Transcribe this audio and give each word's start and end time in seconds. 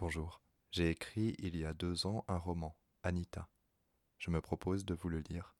Bonjour. 0.00 0.40
J'ai 0.70 0.88
écrit 0.88 1.36
il 1.40 1.58
y 1.58 1.66
a 1.66 1.74
deux 1.74 2.06
ans 2.06 2.24
un 2.26 2.38
roman, 2.38 2.74
Anita. 3.02 3.50
Je 4.16 4.30
me 4.30 4.40
propose 4.40 4.86
de 4.86 4.94
vous 4.94 5.10
le 5.10 5.18
lire. 5.18 5.54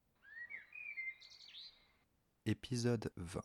Épisode 2.47 3.13
20. 3.17 3.42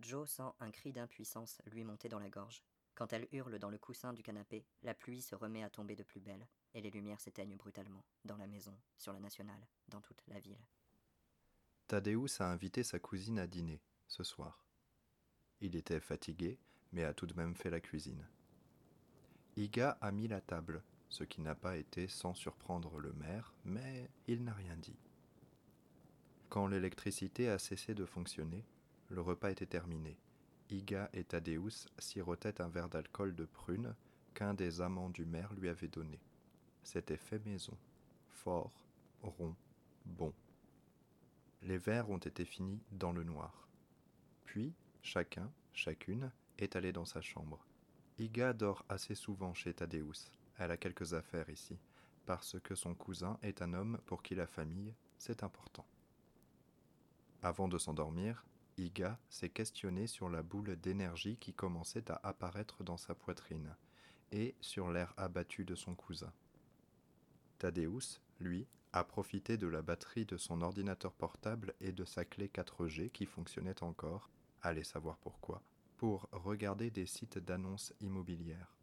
Joe 0.00 0.30
sent 0.30 0.50
un 0.58 0.70
cri 0.70 0.94
d'impuissance 0.94 1.60
lui 1.66 1.84
monter 1.84 2.08
dans 2.08 2.18
la 2.18 2.30
gorge. 2.30 2.64
Quand 2.94 3.12
elle 3.12 3.28
hurle 3.30 3.58
dans 3.58 3.68
le 3.68 3.76
coussin 3.76 4.14
du 4.14 4.22
canapé, 4.22 4.64
la 4.82 4.94
pluie 4.94 5.20
se 5.20 5.34
remet 5.34 5.62
à 5.62 5.68
tomber 5.68 5.96
de 5.96 6.02
plus 6.02 6.20
belle, 6.20 6.48
et 6.72 6.80
les 6.80 6.90
lumières 6.90 7.20
s'éteignent 7.20 7.58
brutalement, 7.58 8.06
dans 8.24 8.38
la 8.38 8.46
maison, 8.46 8.74
sur 8.96 9.12
la 9.12 9.20
nationale, 9.20 9.68
dans 9.88 10.00
toute 10.00 10.22
la 10.28 10.40
ville. 10.40 10.64
Thaddeus 11.88 12.40
a 12.40 12.50
invité 12.50 12.84
sa 12.84 12.98
cousine 12.98 13.38
à 13.38 13.46
dîner, 13.46 13.82
ce 14.08 14.24
soir. 14.24 14.64
Il 15.60 15.76
était 15.76 16.00
fatigué, 16.00 16.58
mais 16.90 17.04
a 17.04 17.12
tout 17.12 17.26
de 17.26 17.34
même 17.34 17.54
fait 17.54 17.68
la 17.68 17.80
cuisine. 17.80 18.26
Iga 19.56 19.96
a 20.00 20.10
mis 20.10 20.26
la 20.26 20.40
table, 20.40 20.82
ce 21.08 21.22
qui 21.22 21.40
n'a 21.40 21.54
pas 21.54 21.76
été 21.76 22.08
sans 22.08 22.34
surprendre 22.34 22.98
le 22.98 23.12
maire, 23.12 23.54
mais 23.64 24.10
il 24.26 24.42
n'a 24.42 24.52
rien 24.52 24.76
dit. 24.76 24.98
Quand 26.48 26.66
l'électricité 26.66 27.48
a 27.48 27.58
cessé 27.58 27.94
de 27.94 28.04
fonctionner, 28.04 28.64
le 29.10 29.20
repas 29.20 29.52
était 29.52 29.64
terminé. 29.66 30.18
Iga 30.70 31.08
et 31.12 31.22
Thaddeus 31.22 31.86
sirotaient 31.98 32.60
un 32.60 32.68
verre 32.68 32.88
d'alcool 32.88 33.36
de 33.36 33.44
prune 33.44 33.94
qu'un 34.34 34.54
des 34.54 34.80
amants 34.80 35.10
du 35.10 35.24
maire 35.24 35.52
lui 35.54 35.68
avait 35.68 35.86
donné. 35.86 36.18
C'était 36.82 37.16
fait 37.16 37.38
maison, 37.46 37.78
fort, 38.30 38.72
rond, 39.22 39.54
bon. 40.04 40.32
Les 41.62 41.78
verres 41.78 42.10
ont 42.10 42.18
été 42.18 42.44
finis 42.44 42.82
dans 42.90 43.12
le 43.12 43.22
noir. 43.22 43.68
Puis, 44.44 44.74
chacun, 45.00 45.48
chacune, 45.72 46.32
est 46.58 46.74
allé 46.74 46.92
dans 46.92 47.04
sa 47.04 47.20
chambre. 47.20 47.64
Iga 48.16 48.52
dort 48.52 48.84
assez 48.88 49.16
souvent 49.16 49.54
chez 49.54 49.74
Thaddeus. 49.74 50.30
Elle 50.58 50.70
a 50.70 50.76
quelques 50.76 51.14
affaires 51.14 51.50
ici, 51.50 51.76
parce 52.26 52.60
que 52.60 52.76
son 52.76 52.94
cousin 52.94 53.38
est 53.42 53.60
un 53.60 53.74
homme 53.74 53.98
pour 54.06 54.22
qui 54.22 54.36
la 54.36 54.46
famille, 54.46 54.94
c'est 55.18 55.42
important. 55.42 55.84
Avant 57.42 57.66
de 57.66 57.76
s'endormir, 57.76 58.46
Iga 58.78 59.18
s'est 59.28 59.48
questionné 59.48 60.06
sur 60.06 60.28
la 60.28 60.44
boule 60.44 60.76
d'énergie 60.76 61.36
qui 61.38 61.52
commençait 61.54 62.08
à 62.08 62.20
apparaître 62.22 62.84
dans 62.84 62.96
sa 62.96 63.16
poitrine 63.16 63.74
et 64.30 64.54
sur 64.60 64.90
l'air 64.90 65.12
abattu 65.16 65.64
de 65.64 65.74
son 65.74 65.96
cousin. 65.96 66.32
Thaddeus, 67.58 68.20
lui, 68.38 68.68
a 68.92 69.02
profité 69.02 69.56
de 69.56 69.66
la 69.66 69.82
batterie 69.82 70.24
de 70.24 70.36
son 70.36 70.62
ordinateur 70.62 71.12
portable 71.12 71.74
et 71.80 71.90
de 71.90 72.04
sa 72.04 72.24
clé 72.24 72.46
4G 72.46 73.10
qui 73.10 73.26
fonctionnait 73.26 73.82
encore, 73.82 74.30
allez 74.62 74.84
savoir 74.84 75.18
pourquoi, 75.18 75.62
pour 75.96 76.28
regarder 76.32 76.90
des 76.90 77.06
sites 77.06 77.38
d'annonces 77.38 77.92
immobilières. 78.00 78.76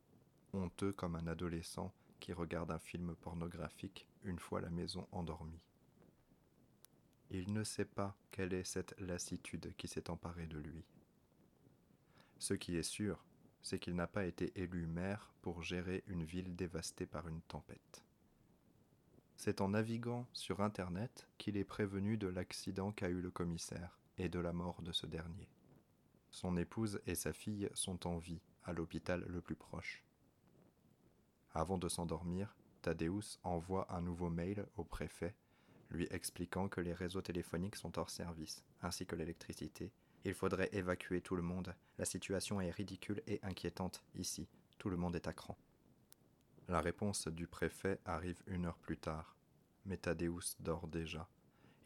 Honteux 0.53 0.91
comme 0.91 1.15
un 1.15 1.27
adolescent 1.27 1.93
qui 2.19 2.33
regarde 2.33 2.71
un 2.71 2.79
film 2.79 3.15
pornographique 3.15 4.07
une 4.23 4.39
fois 4.39 4.61
la 4.61 4.69
maison 4.69 5.07
endormie. 5.11 5.61
Il 7.29 7.53
ne 7.53 7.63
sait 7.63 7.85
pas 7.85 8.15
quelle 8.31 8.53
est 8.53 8.63
cette 8.63 8.99
lassitude 8.99 9.73
qui 9.77 9.87
s'est 9.87 10.09
emparée 10.09 10.47
de 10.47 10.59
lui. 10.59 10.83
Ce 12.39 12.53
qui 12.53 12.75
est 12.75 12.83
sûr, 12.83 13.23
c'est 13.61 13.79
qu'il 13.79 13.95
n'a 13.95 14.07
pas 14.07 14.25
été 14.25 14.51
élu 14.55 14.85
maire 14.85 15.31
pour 15.41 15.63
gérer 15.63 16.03
une 16.07 16.23
ville 16.23 16.55
dévastée 16.55 17.05
par 17.05 17.27
une 17.27 17.41
tempête. 17.41 18.03
C'est 19.37 19.61
en 19.61 19.69
naviguant 19.69 20.27
sur 20.33 20.61
Internet 20.61 21.27
qu'il 21.37 21.57
est 21.57 21.63
prévenu 21.63 22.17
de 22.17 22.27
l'accident 22.27 22.91
qu'a 22.91 23.09
eu 23.09 23.21
le 23.21 23.31
commissaire 23.31 23.97
et 24.17 24.29
de 24.29 24.39
la 24.39 24.53
mort 24.53 24.81
de 24.81 24.91
ce 24.91 25.07
dernier. 25.07 25.47
Son 26.31 26.57
épouse 26.57 27.01
et 27.05 27.15
sa 27.15 27.33
fille 27.33 27.69
sont 27.73 28.07
en 28.07 28.17
vie 28.17 28.41
à 28.63 28.73
l'hôpital 28.73 29.23
le 29.27 29.41
plus 29.41 29.55
proche. 29.55 30.03
Avant 31.53 31.77
de 31.77 31.89
s'endormir, 31.89 32.55
Thaddeus 32.81 33.37
envoie 33.43 33.93
un 33.93 34.01
nouveau 34.01 34.29
mail 34.29 34.65
au 34.75 34.83
préfet 34.83 35.35
lui 35.91 36.07
expliquant 36.09 36.69
que 36.69 36.81
les 36.81 36.93
réseaux 36.93 37.21
téléphoniques 37.21 37.75
sont 37.75 37.97
hors 37.99 38.09
service, 38.09 38.63
ainsi 38.81 39.05
que 39.05 39.15
l'électricité. 39.15 39.91
Il 40.23 40.33
faudrait 40.33 40.69
évacuer 40.71 41.21
tout 41.21 41.35
le 41.35 41.41
monde. 41.41 41.75
La 41.97 42.05
situation 42.05 42.61
est 42.61 42.71
ridicule 42.71 43.21
et 43.27 43.39
inquiétante 43.43 44.03
ici. 44.15 44.47
Tout 44.77 44.89
le 44.89 44.97
monde 44.97 45.15
est 45.15 45.27
à 45.27 45.33
cran. 45.33 45.57
La 46.67 46.79
réponse 46.79 47.27
du 47.27 47.47
préfet 47.47 47.99
arrive 48.05 48.41
une 48.47 48.65
heure 48.65 48.77
plus 48.77 48.97
tard. 48.97 49.35
Mais 49.85 49.97
Thaddeus 49.97 50.55
dort 50.59 50.87
déjà. 50.87 51.27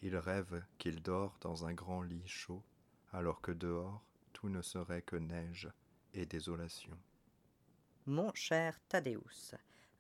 Il 0.02 0.18
rêve 0.18 0.64
qu'il 0.78 1.02
dort 1.02 1.38
dans 1.42 1.66
un 1.66 1.74
grand 1.74 2.02
lit 2.02 2.28
chaud, 2.28 2.64
alors 3.12 3.42
que 3.42 3.52
dehors, 3.52 4.04
ne 4.50 4.62
serait 4.62 5.02
que 5.02 5.16
neige 5.16 5.70
et 6.14 6.26
désolation. 6.26 6.98
Mon 8.06 8.34
cher 8.34 8.80
Thaddeus, 8.88 9.56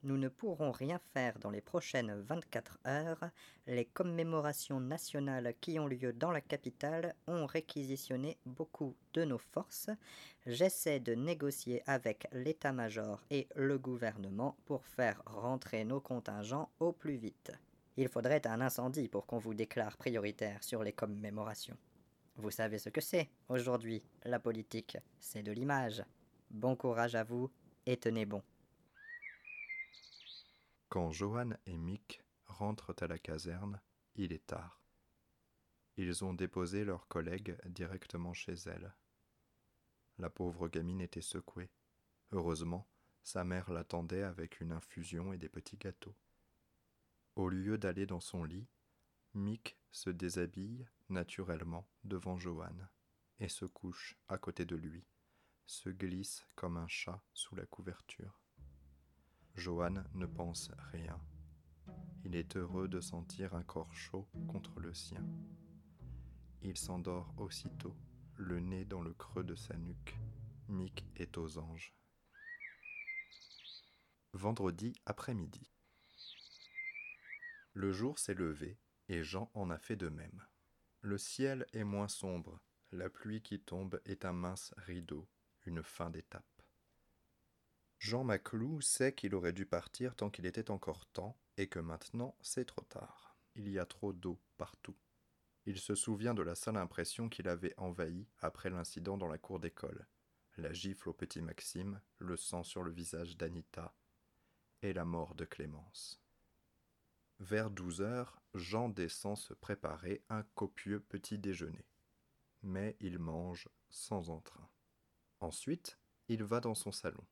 nous 0.06 0.17
ne 0.17 0.29
pourrons 0.29 0.72
rien 0.72 1.00
faire 1.00 1.39
dans 1.39 1.50
les 1.50 1.61
prochaines 1.61 2.13
24 2.22 2.78
heures. 2.85 3.31
Les 3.66 3.85
commémorations 3.85 4.79
nationales 4.79 5.55
qui 5.59 5.79
ont 5.79 5.88
lieu 5.88 6.13
dans 6.13 6.29
la 6.29 6.41
capitale 6.41 7.16
ont 7.25 7.47
réquisitionné 7.47 8.38
beaucoup 8.45 8.95
de 9.16 9.23
nos 9.23 9.39
forces. 9.39 9.89
J'essaie 10.45 11.00
de 11.00 11.16
négocier 11.16 11.81
avec 11.88 12.28
l'état-major 12.31 13.23
et 13.31 13.47
le 13.55 13.79
gouvernement 13.79 14.55
pour 14.66 14.85
faire 14.85 15.23
rentrer 15.25 15.84
nos 15.85 16.01
contingents 16.01 16.69
au 16.79 16.91
plus 16.91 17.16
vite. 17.16 17.51
Il 17.97 18.07
faudrait 18.07 18.45
un 18.45 18.61
incendie 18.61 19.07
pour 19.07 19.25
qu'on 19.25 19.39
vous 19.39 19.55
déclare 19.55 19.97
prioritaire 19.97 20.63
sur 20.63 20.84
les 20.84 20.94
commémorations. 20.94 21.78
Vous 22.38 22.51
savez 22.51 22.79
ce 22.79 22.90
que 22.90 23.01
c'est 23.01 23.29
aujourd'hui, 23.47 24.03
la 24.23 24.40
politique, 24.40 24.97
c'est 25.19 25.44
de 25.44 25.51
l'image. 25.51 26.03
Bon 26.50 26.75
courage 26.75 27.16
à 27.16 27.23
vous 27.23 27.50
et 27.85 27.97
tenez 27.97 28.25
bon. 28.25 28.44
Quand 30.90 31.12
Johan 31.12 31.51
et 31.66 31.78
Mick 31.78 32.22
rentrent 32.46 32.94
à 33.01 33.07
la 33.07 33.18
caserne, 33.18 33.81
il 34.16 34.34
est 34.34 34.46
tard. 34.46 34.81
Ils 35.97 36.25
ont 36.25 36.34
déposé 36.34 36.84
leur 36.84 37.07
collègue 37.07 37.57
directement 37.66 38.34
chez 38.34 38.53
elle. 38.66 38.94
La 40.17 40.29
pauvre 40.29 40.67
gamine 40.67 41.02
était 41.02 41.22
secouée. 41.22 41.72
Heureusement, 42.31 42.88
sa 43.23 43.44
mère 43.44 43.72
l'attendait 43.72 44.23
avec 44.23 44.59
une 44.59 44.72
infusion 44.72 45.31
et 45.34 45.38
des 45.38 45.50
petits 45.50 45.78
gâteaux. 45.78 46.16
Au 47.35 47.50
lieu 47.50 47.78
d'aller 47.78 48.06
dans 48.06 48.19
son 48.19 48.44
lit, 48.44 48.67
Mick 49.34 49.78
se 49.95 50.09
déshabille 50.09 50.85
naturellement 51.07 51.88
devant 52.03 52.38
Johan 52.38 52.75
et 53.39 53.47
se 53.47 53.63
couche 53.63 54.17
à 54.28 54.38
côté 54.38 54.66
de 54.66 54.75
lui, 54.75 55.07
se 55.66 55.88
glisse 55.88 56.45
comme 56.56 56.75
un 56.75 56.88
chat 56.89 57.23
sous 57.33 57.56
la 57.56 57.66
couverture. 57.66 58.41
Johan 59.55 60.03
ne 60.13 60.25
pense 60.25 60.69
rien. 60.91 61.17
Il 62.25 62.35
est 62.35 62.57
heureux 62.57 62.89
de 62.89 63.00
sentir 63.00 63.55
un 63.55 63.63
corps 63.63 63.94
chaud 63.94 64.28
contre 64.50 64.81
le 64.81 64.94
sien. 64.94 65.25
Il 66.61 66.75
s'endort 66.75 67.34
aussitôt, 67.38 67.95
le 68.35 68.59
nez 68.59 68.84
dans 68.84 69.01
le 69.01 69.13
creux 69.13 69.45
de 69.45 69.55
sa 69.55 69.78
nuque. 69.78 70.17
Mick 70.67 71.05
est 71.16 71.38
aux 71.38 71.57
anges. 71.57 71.95
Vendredi 74.34 74.94
après-midi. 75.05 75.72
Le 77.72 77.94
jour 77.94 78.19
s'est 78.19 78.34
levé 78.34 78.78
et 79.09 79.23
Jean 79.23 79.51
en 79.53 79.69
a 79.69 79.77
fait 79.77 79.95
de 79.95 80.09
même. 80.09 80.45
Le 81.01 81.17
ciel 81.17 81.66
est 81.73 81.83
moins 81.83 82.07
sombre, 82.07 82.59
la 82.91 83.09
pluie 83.09 83.41
qui 83.41 83.59
tombe 83.59 83.99
est 84.05 84.25
un 84.25 84.33
mince 84.33 84.73
rideau, 84.77 85.27
une 85.66 85.83
fin 85.83 86.09
d'étape. 86.09 86.43
Jean 87.99 88.23
Maclou 88.23 88.81
sait 88.81 89.13
qu'il 89.13 89.35
aurait 89.35 89.53
dû 89.53 89.66
partir 89.66 90.16
tant 90.16 90.29
qu'il 90.29 90.45
était 90.45 90.71
encore 90.71 91.05
temps, 91.07 91.38
et 91.57 91.67
que 91.67 91.79
maintenant 91.79 92.35
c'est 92.41 92.66
trop 92.66 92.83
tard. 92.83 93.38
Il 93.55 93.69
y 93.69 93.79
a 93.79 93.85
trop 93.85 94.13
d'eau 94.13 94.39
partout. 94.57 94.95
Il 95.66 95.79
se 95.79 95.95
souvient 95.95 96.33
de 96.33 96.43
la 96.43 96.55
seule 96.55 96.77
impression 96.77 97.29
qu'il 97.29 97.47
avait 97.47 97.73
envahie 97.77 98.27
après 98.39 98.69
l'incident 98.69 99.17
dans 99.17 99.27
la 99.27 99.37
cour 99.37 99.59
d'école. 99.59 100.07
La 100.57 100.72
gifle 100.72 101.09
au 101.09 101.13
petit 101.13 101.41
Maxime, 101.41 101.99
le 102.19 102.37
sang 102.37 102.63
sur 102.63 102.83
le 102.83 102.91
visage 102.91 103.35
d'Anita, 103.35 103.95
et 104.81 104.93
la 104.93 105.05
mort 105.05 105.34
de 105.35 105.46
Clémence. 105.46 106.22
Vers 107.40 107.70
douze 107.70 108.02
heures, 108.02 108.41
Jean 108.53 108.90
descend 108.90 109.37
se 109.37 109.53
préparer 109.53 110.23
un 110.29 110.43
copieux 110.55 111.02
petit 111.02 111.37
déjeuner. 111.37 111.85
Mais 112.64 112.96
il 112.99 113.20
mange 113.20 113.67
sans 113.90 114.29
entrain. 114.29 114.70
Ensuite, 115.41 115.99
il 116.29 116.43
va 116.43 116.61
dans 116.61 116.76
son 116.76 116.91
salon. 116.91 117.26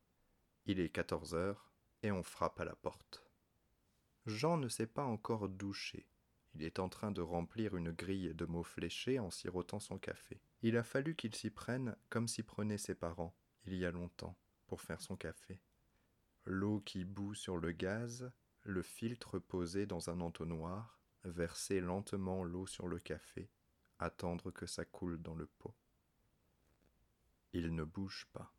Il 0.66 0.80
est 0.80 0.90
quatorze 0.90 1.34
heures 1.34 1.72
et 2.04 2.12
on 2.12 2.22
frappe 2.22 2.60
à 2.60 2.66
la 2.66 2.76
porte. 2.76 3.26
Jean 4.26 4.58
ne 4.58 4.68
s'est 4.68 4.88
pas 4.88 5.04
encore 5.04 5.50
douché. 5.50 6.08
Il 6.54 6.64
est 6.64 6.80
en 6.80 6.90
train 6.90 7.12
de 7.12 7.22
remplir 7.22 7.76
une 7.76 7.92
grille 7.92 8.34
de 8.36 8.46
mots 8.46 8.64
fléchés 8.64 9.20
en 9.20 9.32
sirotant 9.32 9.80
son 9.80 9.98
café. 9.98 10.42
Il 10.62 10.78
a 10.78 10.84
fallu 10.84 11.16
qu'il 11.16 11.34
s'y 11.34 11.50
prenne 11.50 11.96
comme 12.10 12.28
s'y 12.28 12.44
prenaient 12.44 12.78
ses 12.78 12.94
parents, 12.94 13.36
il 13.66 13.76
y 13.76 13.86
a 13.86 13.92
longtemps, 13.92 14.38
pour 14.68 14.82
faire 14.82 15.02
son 15.02 15.16
café. 15.16 15.60
L'eau 16.46 16.82
qui 16.82 17.06
bout 17.06 17.34
sur 17.34 17.58
le 17.58 17.72
gaz, 17.72 18.32
le 18.64 18.82
filtre 18.82 19.40
posé 19.40 19.86
dans 19.86 20.10
un 20.10 20.22
entonnoir, 20.22 21.00
verser 21.24 21.82
lentement 21.82 22.44
l'eau 22.44 22.66
sur 22.66 22.88
le 22.88 23.00
café, 23.00 23.50
attendre 24.00 24.52
que 24.52 24.66
ça 24.66 24.86
coule 24.86 25.22
dans 25.22 25.36
le 25.36 25.46
pot. 25.46 25.76
Il 27.54 27.76
ne 27.76 27.84
bouge 27.84 28.28
pas. 28.34 28.54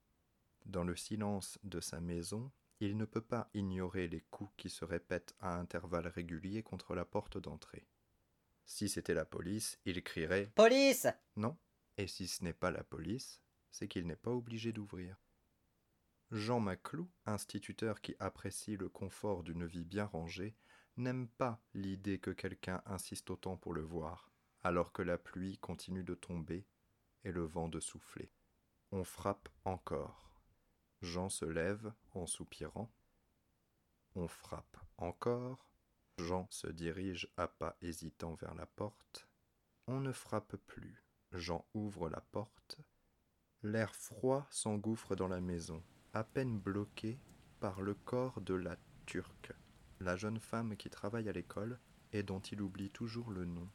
Dans 0.67 0.85
le 0.85 0.97
silence 0.97 1.59
de 1.62 1.81
sa 1.81 2.01
maison, 2.01 2.53
Il 2.81 2.97
ne 2.97 3.05
peut 3.05 3.21
pas 3.21 3.49
ignorer 3.55 4.09
les 4.09 4.21
coups 4.21 4.53
qui 4.56 4.69
se 4.69 4.85
répètent 4.85 5.35
à 5.39 5.59
intervalles 5.59 6.09
réguliers 6.09 6.62
contre 6.62 6.95
la 6.95 7.05
porte 7.05 7.39
d'entrée. 7.39 7.87
Si 8.67 8.89
c'était 8.89 9.15
la 9.15 9.25
police, 9.25 9.79
il 9.85 10.03
crierait 10.03 10.51
Police 10.55 11.06
Non. 11.37 11.56
Et 11.97 12.09
si 12.09 12.27
ce 12.27 12.43
n'est 12.43 12.53
pas 12.53 12.73
la 12.73 12.83
police, 12.83 13.41
c'est 13.71 13.89
qu'il 13.89 14.06
n'est 14.06 14.17
pas 14.17 14.33
obligé 14.33 14.73
d'ouvrir. 14.73 15.17
Jean 16.34 16.58
Maclou, 16.58 17.08
instituteur 17.26 18.00
qui 18.00 18.16
apprécie 18.19 18.76
le 18.76 18.88
confort 18.88 19.44
d'une 19.44 19.66
vie 19.66 19.84
bien 19.84 20.06
rangée, 20.06 20.56
n'aime 20.96 21.28
pas 21.28 21.62
l'idée 21.75 22.19
que 22.19 22.32
quelqu'un 22.32 22.82
insiste 22.86 23.31
autant 23.31 23.56
pour 23.56 23.72
le 23.72 23.82
voir, 23.82 24.32
alors 24.64 24.92
que 24.92 25.02
la 25.02 25.16
pluie 25.16 25.58
continue 25.58 26.02
de 26.02 26.16
tomber 26.16 26.66
et 27.22 27.31
le 27.31 27.44
vent 27.44 27.69
de 27.69 27.78
souffler. 27.78 28.32
On 28.90 29.04
frappe 29.04 29.48
encore. 29.64 30.34
Jean 31.02 31.28
se 31.28 31.44
lève 31.44 31.92
en 32.14 32.26
soupirant. 32.26 32.92
On 34.16 34.26
frappe 34.26 34.76
encore. 34.96 35.70
Jean 36.19 36.48
se 36.50 36.66
dirige 36.66 37.28
à 37.36 37.46
pas 37.46 37.76
hésitants 37.81 38.34
vers 38.34 38.56
la 38.56 38.66
porte. 38.66 39.28
On 39.86 40.00
ne 40.00 40.10
frappe 40.10 40.56
plus. 40.66 41.04
Jean 41.31 41.64
ouvre 41.75 42.08
la 42.08 42.20
porte. 42.20 42.78
L'air 43.62 43.94
froid 43.94 44.48
s'engouffre 44.50 45.14
dans 45.14 45.28
la 45.28 45.40
maison, 45.40 45.81
à 46.14 46.22
peine 46.22 46.61
bloqué 46.61 47.19
par 47.58 47.82
le 47.82 47.94
corps 47.94 48.40
de 48.40 48.55
la 48.55 48.76
Turque, 49.05 49.52
la 49.99 50.16
jeune 50.16 50.38
femme 50.38 50.76
qui 50.76 50.88
travaille 50.88 51.28
à 51.28 51.32
l'école 51.32 51.81
et 52.12 52.22
dont 52.22 52.38
il 52.38 52.62
oublie 52.62 52.90
toujours 52.90 53.32
le 53.32 53.44
nom. 53.44 53.69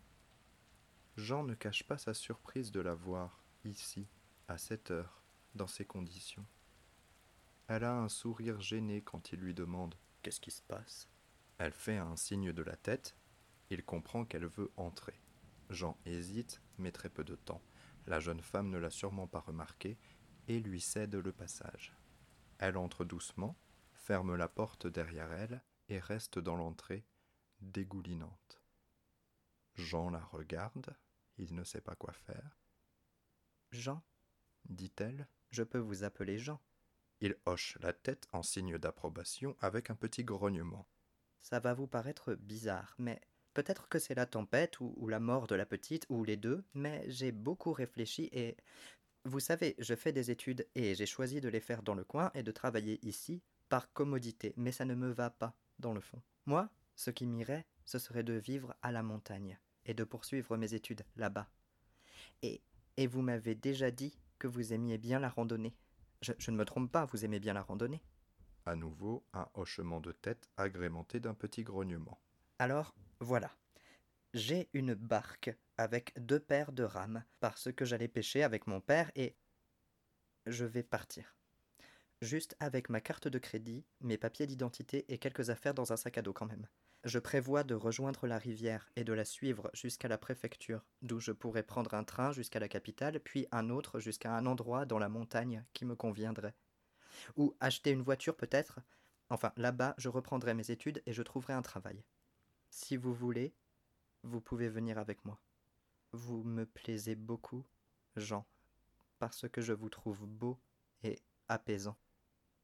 Jean 1.17 1.43
ne 1.43 1.53
cache 1.53 1.83
pas 1.83 1.97
sa 1.97 2.13
surprise 2.13 2.71
de 2.71 2.79
la 2.79 2.93
voir, 2.93 3.43
ici, 3.65 4.07
à 4.47 4.57
cette 4.57 4.89
heure, 4.89 5.21
dans 5.53 5.67
ces 5.67 5.83
conditions. 5.83 6.45
Elle 7.67 7.83
a 7.83 7.99
un 7.99 8.07
sourire 8.07 8.61
gêné 8.61 9.01
quand 9.01 9.33
il 9.33 9.39
lui 9.39 9.53
demande 9.53 9.95
Qu'est-ce 10.21 10.39
qui 10.39 10.51
se 10.51 10.61
passe? 10.61 11.09
Elle 11.57 11.73
fait 11.73 11.97
un 11.97 12.15
signe 12.15 12.53
de 12.53 12.63
la 12.63 12.77
tête. 12.77 13.17
Il 13.69 13.83
comprend 13.83 14.23
qu'elle 14.23 14.47
veut 14.47 14.71
entrer. 14.77 15.19
Jean 15.69 15.97
hésite, 16.05 16.61
mais 16.77 16.93
très 16.93 17.09
peu 17.09 17.25
de 17.25 17.35
temps. 17.35 17.61
La 18.07 18.21
jeune 18.21 18.41
femme 18.41 18.69
ne 18.69 18.77
l'a 18.77 18.89
sûrement 18.89 19.27
pas 19.27 19.41
remarqué 19.41 19.97
et 20.47 20.61
lui 20.61 20.79
cède 20.79 21.15
le 21.15 21.31
passage. 21.33 21.93
Elle 22.59 22.77
entre 22.77 23.05
doucement, 23.05 23.57
ferme 23.93 24.35
la 24.35 24.47
porte 24.47 24.85
derrière 24.85 25.31
elle 25.31 25.63
et 25.87 25.99
reste 25.99 26.39
dans 26.39 26.55
l'entrée, 26.55 27.05
dégoulinante. 27.61 28.61
Jean 29.75 30.09
la 30.09 30.19
regarde, 30.19 30.95
il 31.37 31.55
ne 31.55 31.63
sait 31.63 31.81
pas 31.81 31.95
quoi 31.95 32.13
faire. 32.13 32.59
Jean 33.71 34.03
dit-elle. 34.65 35.27
Je 35.51 35.63
peux 35.63 35.79
vous 35.79 36.03
appeler 36.03 36.37
Jean. 36.37 36.61
Il 37.21 37.35
hoche 37.45 37.77
la 37.81 37.93
tête 37.93 38.27
en 38.31 38.43
signe 38.43 38.77
d'approbation 38.77 39.55
avec 39.59 39.89
un 39.89 39.95
petit 39.95 40.23
grognement. 40.23 40.87
Ça 41.41 41.59
va 41.59 41.73
vous 41.73 41.87
paraître 41.87 42.35
bizarre, 42.35 42.95
mais 42.97 43.21
peut-être 43.53 43.87
que 43.89 43.99
c'est 43.99 44.15
la 44.15 44.25
tempête 44.25 44.79
ou, 44.79 44.93
ou, 44.97 45.07
la 45.07 45.19
mort 45.19 45.47
de 45.47 45.55
la 45.55 45.65
petite 45.65 46.05
ou 46.09 46.23
les 46.23 46.37
deux, 46.37 46.63
mais 46.73 47.03
j'ai 47.09 47.31
beaucoup 47.31 47.73
réfléchi 47.73 48.29
et... 48.31 48.57
Vous 49.25 49.39
savez, 49.39 49.75
je 49.79 49.95
fais 49.95 50.11
des 50.11 50.31
études 50.31 50.67
et 50.75 50.95
j'ai 50.95 51.05
choisi 51.05 51.41
de 51.41 51.49
les 51.49 51.59
faire 51.59 51.83
dans 51.83 51.93
le 51.93 52.03
coin 52.03 52.31
et 52.33 52.43
de 52.43 52.51
travailler 52.51 52.99
ici 53.05 53.41
par 53.67 53.91
commodité, 53.91 54.53
mais 54.57 54.71
ça 54.71 54.85
ne 54.85 54.95
me 54.95 55.11
va 55.11 55.29
pas, 55.29 55.55
dans 55.77 55.93
le 55.93 55.99
fond. 55.99 56.21
Moi, 56.45 56.69
ce 56.95 57.11
qui 57.11 57.27
m'irait, 57.27 57.65
ce 57.85 57.99
serait 57.99 58.23
de 58.23 58.33
vivre 58.33 58.75
à 58.81 58.91
la 58.91 59.03
montagne 59.03 59.59
et 59.85 59.93
de 59.93 60.03
poursuivre 60.03 60.57
mes 60.57 60.73
études 60.73 61.05
là-bas. 61.15 61.49
Et, 62.41 62.61
et 62.97 63.07
vous 63.07 63.21
m'avez 63.21 63.55
déjà 63.55 63.91
dit 63.91 64.17
que 64.39 64.47
vous 64.47 64.73
aimiez 64.73 64.97
bien 64.97 65.19
la 65.19 65.29
randonnée. 65.29 65.75
Je, 66.21 66.33
je, 66.37 66.51
ne 66.51 66.57
me 66.57 66.65
trompe 66.65 66.91
pas, 66.91 67.05
vous 67.05 67.25
aimez 67.25 67.39
bien 67.39 67.53
la 67.53 67.61
randonnée. 67.61 68.01
À 68.65 68.75
nouveau, 68.75 69.23
un 69.33 69.47
hochement 69.53 69.99
de 69.99 70.11
tête 70.11 70.49
agrémenté 70.57 71.19
d'un 71.19 71.33
petit 71.33 71.63
grognement. 71.63 72.19
Alors, 72.57 72.93
voilà. 73.19 73.51
J'ai 74.35 74.69
une 74.73 74.93
barque 74.93 75.57
avec 75.77 76.13
deux 76.19 76.39
paires 76.39 76.71
de 76.71 76.83
rames 76.83 77.23
parce 77.39 77.71
que 77.71 77.83
j'allais 77.83 78.07
pêcher 78.07 78.43
avec 78.43 78.67
mon 78.67 78.79
père 78.79 79.11
et 79.15 79.35
je 80.45 80.65
vais 80.65 80.83
partir. 80.83 81.35
Juste 82.21 82.55
avec 82.59 82.89
ma 82.89 83.01
carte 83.01 83.27
de 83.27 83.39
crédit, 83.39 83.85
mes 84.01 84.19
papiers 84.19 84.45
d'identité 84.45 85.11
et 85.11 85.17
quelques 85.17 85.49
affaires 85.49 85.73
dans 85.73 85.93
un 85.93 85.97
sac 85.97 86.19
à 86.19 86.21
dos 86.21 86.33
quand 86.33 86.45
même. 86.45 86.67
Je 87.05 87.17
prévois 87.17 87.63
de 87.63 87.73
rejoindre 87.73 88.27
la 88.27 88.37
rivière 88.37 88.91
et 88.95 89.03
de 89.03 89.13
la 89.13 89.25
suivre 89.25 89.71
jusqu'à 89.73 90.09
la 90.09 90.19
préfecture, 90.19 90.85
d'où 91.01 91.19
je 91.19 91.31
pourrai 91.31 91.63
prendre 91.63 91.95
un 91.95 92.03
train 92.03 92.31
jusqu'à 92.31 92.59
la 92.59 92.67
capitale, 92.67 93.19
puis 93.21 93.47
un 93.51 93.71
autre 93.71 93.99
jusqu'à 93.99 94.35
un 94.35 94.45
endroit 94.45 94.85
dans 94.85 94.99
la 94.99 95.09
montagne 95.09 95.65
qui 95.73 95.85
me 95.85 95.95
conviendrait. 95.95 96.55
Ou 97.35 97.55
acheter 97.61 97.89
une 97.89 98.03
voiture 98.03 98.35
peut-être? 98.35 98.79
Enfin, 99.29 99.53
là-bas, 99.55 99.95
je 99.97 100.09
reprendrai 100.09 100.53
mes 100.53 100.69
études 100.69 101.01
et 101.07 101.13
je 101.13 101.23
trouverai 101.23 101.53
un 101.53 101.61
travail. 101.63 102.03
Si 102.69 102.97
vous 102.97 103.13
voulez, 103.13 103.55
vous 104.23 104.41
pouvez 104.41 104.69
venir 104.69 104.97
avec 104.97 105.23
moi. 105.25 105.39
Vous 106.11 106.43
me 106.43 106.65
plaisez 106.65 107.15
beaucoup, 107.15 107.65
Jean, 108.15 108.45
parce 109.19 109.47
que 109.47 109.61
je 109.61 109.73
vous 109.73 109.89
trouve 109.89 110.25
beau 110.25 110.57
et 111.03 111.19
apaisant. 111.47 111.97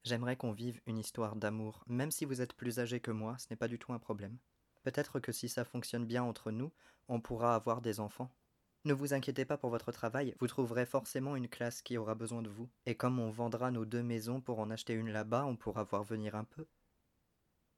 J'aimerais 0.03 0.35
qu'on 0.35 0.51
vive 0.51 0.81
une 0.85 0.99
histoire 0.99 1.35
d'amour, 1.35 1.83
même 1.87 2.11
si 2.11 2.25
vous 2.25 2.41
êtes 2.41 2.53
plus 2.53 2.79
âgé 2.79 2.99
que 2.99 3.11
moi, 3.11 3.37
ce 3.39 3.47
n'est 3.49 3.55
pas 3.55 3.67
du 3.67 3.79
tout 3.79 3.93
un 3.93 3.99
problème. 3.99 4.37
Peut-être 4.83 5.19
que 5.19 5.31
si 5.31 5.49
ça 5.49 5.65
fonctionne 5.65 6.05
bien 6.05 6.23
entre 6.23 6.51
nous, 6.51 6.71
on 7.07 7.19
pourra 7.19 7.55
avoir 7.55 7.81
des 7.81 7.99
enfants. 7.99 8.31
Ne 8.83 8.93
vous 8.93 9.15
inquiétez 9.15 9.45
pas 9.45 9.57
pour 9.57 9.71
votre 9.71 9.91
travail, 9.91 10.35
vous 10.39 10.45
trouverez 10.45 10.85
forcément 10.85 11.35
une 11.35 11.49
classe 11.49 11.81
qui 11.81 11.97
aura 11.97 12.13
besoin 12.13 12.43
de 12.43 12.49
vous. 12.49 12.69
Et 12.85 12.93
comme 12.93 13.19
on 13.19 13.31
vendra 13.31 13.71
nos 13.71 13.83
deux 13.83 14.03
maisons 14.03 14.41
pour 14.41 14.59
en 14.59 14.69
acheter 14.69 14.93
une 14.93 15.09
là-bas, 15.09 15.45
on 15.47 15.55
pourra 15.55 15.83
voir 15.83 16.03
venir 16.03 16.35
un 16.35 16.43
peu. 16.43 16.67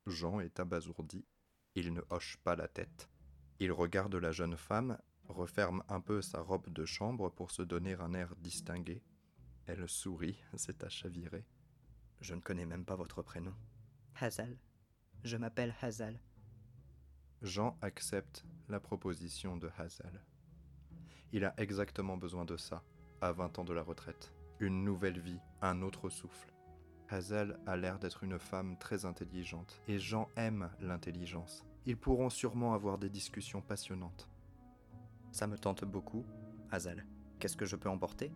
Jean 0.06 0.41
est 0.41 0.59
abasourdi. 0.59 1.25
Il 1.75 1.94
ne 1.94 2.01
hoche 2.09 2.38
pas 2.44 2.57
la 2.57 2.68
tête. 2.68 3.07
Il 3.59 3.71
regarde 3.71 4.15
la 4.15 4.31
jeune 4.31 4.56
femme, 4.56 4.98
referme 5.27 5.83
un 5.89 6.00
peu 6.00 6.21
sa 6.21 6.42
robe 6.42 6.69
de 6.69 6.86
chambre 6.86 7.30
pour 7.30 7.51
se 7.51 7.62
donner 7.63 7.94
un 7.94 8.13
air 8.13 8.36
distingué. 8.38 9.01
Elle 9.65 9.88
sourit, 9.89 10.38
c'est 10.56 10.83
à 10.83 10.89
chavirer. 10.89 11.45
Je 12.21 12.36
ne 12.36 12.42
connais 12.42 12.65
même 12.65 12.86
pas 12.86 12.95
votre 12.95 13.21
prénom. 13.21 13.54
Hazal. 14.19 14.57
Je 15.24 15.38
m'appelle 15.38 15.75
Hazal. 15.81 16.19
Jean 17.42 17.77
accepte 17.81 18.45
la 18.69 18.80
proposition 18.80 19.57
de 19.57 19.69
Hazal. 19.77 20.24
Il 21.31 21.45
a 21.45 21.53
exactement 21.57 22.18
besoin 22.18 22.45
de 22.45 22.57
ça, 22.57 22.83
à 23.21 23.31
20 23.31 23.60
ans 23.60 23.65
de 23.65 23.74
la 23.74 23.83
retraite. 23.83 24.33
Une 24.60 24.83
nouvelle 24.83 25.19
vie, 25.19 25.39
un 25.62 25.81
autre 25.81 26.10
souffle. 26.10 26.53
Hazal 27.10 27.60
a 27.68 27.77
l'air 27.77 28.00
d'être 28.00 28.24
une 28.24 28.39
femme 28.39 28.77
très 28.77 29.06
intelligente, 29.06 29.81
et 29.88 30.00
Jean 30.00 30.29
aime 30.36 30.70
l'intelligence. 30.79 31.66
Ils 31.88 31.96
pourront 31.96 32.29
sûrement 32.29 32.74
avoir 32.74 32.98
des 32.98 33.10
discussions 33.10 33.62
passionnantes. 33.62 34.27
Ça 35.32 35.48
me 35.48 35.58
tente 35.58 35.86
beaucoup, 35.86 36.25
Hazal. 36.70 37.06
Qu'est-ce 37.39 37.56
que 37.56 37.65
je 37.65 37.77
peux 37.77 37.88
emporter? 37.88 38.29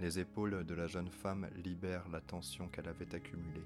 Les 0.00 0.18
épaules 0.18 0.62
de 0.62 0.74
la 0.74 0.86
jeune 0.86 1.08
femme 1.08 1.48
libèrent 1.64 2.10
la 2.10 2.20
tension 2.20 2.68
qu'elle 2.68 2.88
avait 2.88 3.14
accumulée. 3.14 3.64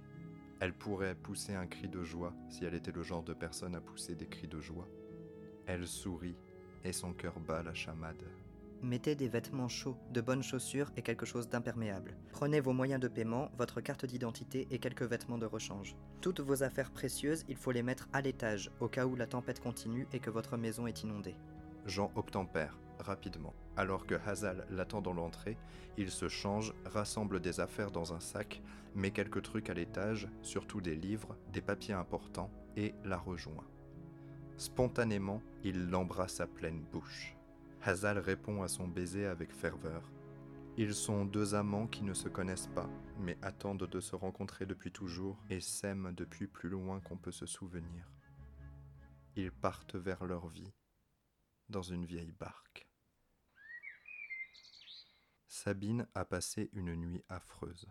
Elle 0.60 0.72
pourrait 0.72 1.16
pousser 1.16 1.56
un 1.56 1.66
cri 1.66 1.88
de 1.88 2.04
joie 2.04 2.32
si 2.48 2.64
elle 2.64 2.74
était 2.74 2.92
le 2.92 3.02
genre 3.02 3.24
de 3.24 3.34
personne 3.34 3.74
à 3.74 3.80
pousser 3.80 4.14
des 4.14 4.28
cris 4.28 4.46
de 4.46 4.60
joie. 4.60 4.88
Elle 5.66 5.88
sourit 5.88 6.36
et 6.84 6.92
son 6.92 7.12
cœur 7.12 7.40
bat 7.40 7.64
la 7.64 7.74
chamade. 7.74 8.22
Mettez 8.82 9.14
des 9.14 9.28
vêtements 9.28 9.68
chauds, 9.68 9.96
de 10.12 10.20
bonnes 10.20 10.42
chaussures 10.42 10.92
et 10.96 11.02
quelque 11.02 11.24
chose 11.24 11.48
d'imperméable. 11.48 12.14
Prenez 12.30 12.60
vos 12.60 12.72
moyens 12.72 13.00
de 13.00 13.08
paiement, 13.08 13.50
votre 13.56 13.80
carte 13.80 14.04
d'identité 14.04 14.68
et 14.70 14.78
quelques 14.78 15.02
vêtements 15.02 15.38
de 15.38 15.46
rechange. 15.46 15.96
Toutes 16.20 16.40
vos 16.40 16.62
affaires 16.62 16.90
précieuses, 16.90 17.44
il 17.48 17.56
faut 17.56 17.72
les 17.72 17.82
mettre 17.82 18.08
à 18.12 18.20
l'étage, 18.20 18.70
au 18.80 18.88
cas 18.88 19.06
où 19.06 19.16
la 19.16 19.26
tempête 19.26 19.60
continue 19.60 20.06
et 20.12 20.20
que 20.20 20.30
votre 20.30 20.56
maison 20.56 20.86
est 20.86 21.02
inondée. 21.02 21.36
Jean 21.86 22.10
obtempère, 22.16 22.78
rapidement. 22.98 23.54
Alors 23.76 24.06
que 24.06 24.14
Hazal 24.26 24.66
l'attend 24.70 25.00
dans 25.00 25.14
l'entrée, 25.14 25.56
il 25.96 26.10
se 26.10 26.28
change, 26.28 26.74
rassemble 26.84 27.40
des 27.40 27.60
affaires 27.60 27.90
dans 27.90 28.12
un 28.12 28.20
sac, 28.20 28.62
met 28.94 29.10
quelques 29.10 29.42
trucs 29.42 29.70
à 29.70 29.74
l'étage, 29.74 30.28
surtout 30.42 30.80
des 30.80 30.96
livres, 30.96 31.36
des 31.52 31.62
papiers 31.62 31.94
importants, 31.94 32.50
et 32.76 32.94
la 33.04 33.16
rejoint. 33.16 33.64
Spontanément, 34.58 35.42
il 35.64 35.88
l'embrasse 35.88 36.40
à 36.40 36.46
pleine 36.46 36.82
bouche. 36.92 37.35
Hazal 37.86 38.18
répond 38.18 38.64
à 38.64 38.68
son 38.68 38.88
baiser 38.88 39.26
avec 39.26 39.52
ferveur. 39.52 40.10
Ils 40.76 40.92
sont 40.92 41.24
deux 41.24 41.54
amants 41.54 41.86
qui 41.86 42.02
ne 42.02 42.14
se 42.14 42.28
connaissent 42.28 42.66
pas, 42.74 42.90
mais 43.20 43.38
attendent 43.42 43.86
de 43.86 44.00
se 44.00 44.16
rencontrer 44.16 44.66
depuis 44.66 44.90
toujours 44.90 45.40
et 45.50 45.60
s'aiment 45.60 46.12
depuis 46.12 46.48
plus 46.48 46.68
loin 46.68 46.98
qu'on 46.98 47.16
peut 47.16 47.30
se 47.30 47.46
souvenir. 47.46 48.10
Ils 49.36 49.52
partent 49.52 49.94
vers 49.94 50.24
leur 50.24 50.48
vie, 50.48 50.74
dans 51.68 51.82
une 51.82 52.04
vieille 52.04 52.32
barque. 52.32 52.88
Sabine 55.46 56.08
a 56.16 56.24
passé 56.24 56.70
une 56.72 56.96
nuit 56.96 57.22
affreuse. 57.28 57.86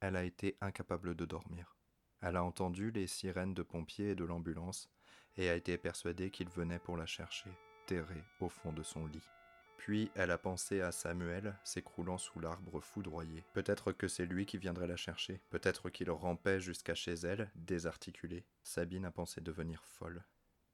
Elle 0.00 0.16
a 0.16 0.24
été 0.24 0.56
incapable 0.60 1.14
de 1.14 1.26
dormir. 1.26 1.76
Elle 2.22 2.34
a 2.34 2.42
entendu 2.42 2.90
les 2.90 3.06
sirènes 3.06 3.54
de 3.54 3.62
pompiers 3.62 4.10
et 4.10 4.16
de 4.16 4.24
l'ambulance 4.24 4.90
et 5.36 5.48
a 5.48 5.54
été 5.54 5.78
persuadée 5.78 6.32
qu'ils 6.32 6.50
venaient 6.50 6.80
pour 6.80 6.96
la 6.96 7.06
chercher, 7.06 7.50
terrée 7.86 8.24
au 8.40 8.48
fond 8.48 8.72
de 8.72 8.82
son 8.82 9.06
lit. 9.06 9.28
Puis 9.76 10.12
elle 10.14 10.30
a 10.30 10.38
pensé 10.38 10.80
à 10.80 10.92
Samuel 10.92 11.58
s'écroulant 11.64 12.16
sous 12.16 12.38
l'arbre 12.38 12.80
foudroyé. 12.80 13.44
Peut-être 13.52 13.90
que 13.90 14.06
c'est 14.06 14.26
lui 14.26 14.46
qui 14.46 14.56
viendrait 14.56 14.86
la 14.86 14.96
chercher. 14.96 15.40
Peut-être 15.50 15.90
qu'il 15.90 16.10
rampait 16.10 16.60
jusqu'à 16.60 16.94
chez 16.94 17.14
elle, 17.14 17.50
désarticulé. 17.56 18.44
Sabine 18.62 19.06
a 19.06 19.10
pensé 19.10 19.40
devenir 19.40 19.84
folle. 19.84 20.24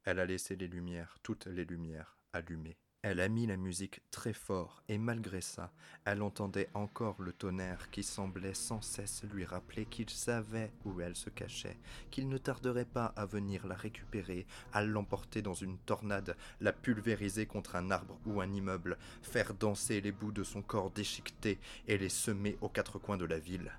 Elle 0.05 0.21
a 0.21 0.27
laissé 0.27 0.57
les 0.57 0.69
lumières, 0.69 1.17
toutes 1.23 1.47
les 1.47 1.65
lumières, 1.65 2.19
allumées. 2.35 2.77
Elle 3.03 3.21
a 3.21 3.29
mis 3.29 3.47
la 3.47 3.57
musique 3.57 4.01
très 4.11 4.33
fort, 4.33 4.83
et 4.89 4.99
malgré 4.99 5.41
ça, 5.41 5.73
elle 6.05 6.21
entendait 6.21 6.69
encore 6.75 7.23
le 7.23 7.33
tonnerre 7.33 7.91
qui 7.91 8.03
semblait 8.03 8.55
sans 8.55 8.81
cesse 8.81 9.23
lui 9.33 9.45
rappeler 9.45 9.87
qu'il 9.87 10.11
savait 10.11 10.73
où 10.85 11.01
elle 11.01 11.15
se 11.15 11.31
cachait, 11.31 11.79
qu'il 12.11 12.29
ne 12.29 12.39
tarderait 12.39 12.85
pas 12.85 13.07
à 13.15 13.25
venir 13.25 13.69
la 13.69 13.77
récupérer, 13.77 14.49
à 14.73 14.83
l'emporter 14.83 15.43
dans 15.43 15.55
une 15.55 15.79
tornade, 15.79 16.37
la 16.61 16.73
pulvériser 16.73 17.47
contre 17.47 17.77
un 17.77 17.93
arbre 17.93 18.19
ou 18.27 18.41
un 18.41 18.53
immeuble, 18.53 18.99
faire 19.23 19.55
danser 19.55 20.01
les 20.01 20.13
bouts 20.13 20.33
de 20.33 20.43
son 20.43 20.63
corps 20.63 20.91
déchiqueté 20.91 21.61
et 21.87 21.99
les 21.99 22.09
semer 22.09 22.59
aux 22.61 22.69
quatre 22.69 22.99
coins 22.99 23.17
de 23.17 23.27
la 23.27 23.39
ville. 23.39 23.71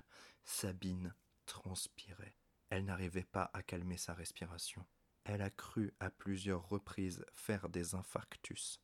Sabine 0.44 1.14
transpirait. 1.44 2.36
Elle 2.70 2.86
n'arrivait 2.86 3.28
pas 3.30 3.50
à 3.52 3.62
calmer 3.62 3.98
sa 3.98 4.14
respiration. 4.14 4.86
Elle 5.24 5.42
a 5.42 5.50
cru 5.50 5.92
à 6.00 6.08
plusieurs 6.08 6.66
reprises 6.70 7.26
faire 7.34 7.68
des 7.68 7.94
infarctus. 7.94 8.80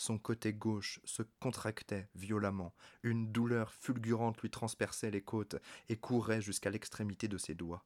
Son 0.00 0.16
côté 0.16 0.54
gauche 0.54 0.98
se 1.04 1.22
contractait 1.40 2.08
violemment, 2.14 2.74
une 3.02 3.30
douleur 3.30 3.70
fulgurante 3.74 4.40
lui 4.40 4.48
transperçait 4.48 5.10
les 5.10 5.20
côtes 5.20 5.56
et 5.90 5.98
courait 5.98 6.40
jusqu'à 6.40 6.70
l'extrémité 6.70 7.28
de 7.28 7.36
ses 7.36 7.54
doigts. 7.54 7.84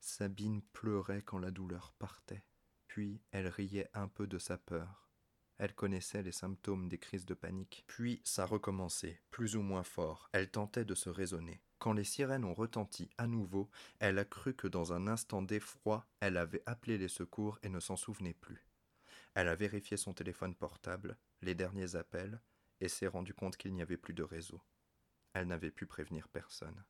Sabine 0.00 0.60
pleurait 0.72 1.22
quand 1.22 1.38
la 1.38 1.52
douleur 1.52 1.94
partait, 2.00 2.42
puis 2.88 3.22
elle 3.30 3.46
riait 3.46 3.88
un 3.94 4.08
peu 4.08 4.26
de 4.26 4.38
sa 4.38 4.58
peur. 4.58 5.08
Elle 5.58 5.72
connaissait 5.72 6.24
les 6.24 6.32
symptômes 6.32 6.88
des 6.88 6.98
crises 6.98 7.26
de 7.26 7.34
panique, 7.34 7.84
puis 7.86 8.20
ça 8.24 8.44
recommençait, 8.44 9.22
plus 9.30 9.54
ou 9.54 9.62
moins 9.62 9.84
fort, 9.84 10.28
elle 10.32 10.50
tentait 10.50 10.84
de 10.84 10.96
se 10.96 11.10
raisonner. 11.10 11.62
Quand 11.78 11.92
les 11.92 12.02
sirènes 12.02 12.44
ont 12.44 12.54
retenti 12.54 13.08
à 13.18 13.28
nouveau, 13.28 13.70
elle 14.00 14.18
a 14.18 14.24
cru 14.24 14.52
que 14.52 14.66
dans 14.66 14.92
un 14.92 15.06
instant 15.06 15.42
d'effroi, 15.42 16.08
elle 16.18 16.38
avait 16.38 16.64
appelé 16.66 16.98
les 16.98 17.06
secours 17.06 17.60
et 17.62 17.68
ne 17.68 17.78
s'en 17.78 17.94
souvenait 17.94 18.34
plus. 18.34 18.66
Elle 19.36 19.48
a 19.48 19.54
vérifié 19.54 19.98
son 19.98 20.14
téléphone 20.14 20.54
portable, 20.54 21.18
les 21.42 21.54
derniers 21.54 21.94
appels, 21.94 22.40
et 22.80 22.88
s'est 22.88 23.06
rendu 23.06 23.34
compte 23.34 23.58
qu'il 23.58 23.74
n'y 23.74 23.82
avait 23.82 23.98
plus 23.98 24.14
de 24.14 24.22
réseau. 24.22 24.62
Elle 25.34 25.46
n'avait 25.46 25.70
pu 25.70 25.84
prévenir 25.84 26.26
personne. 26.26 26.82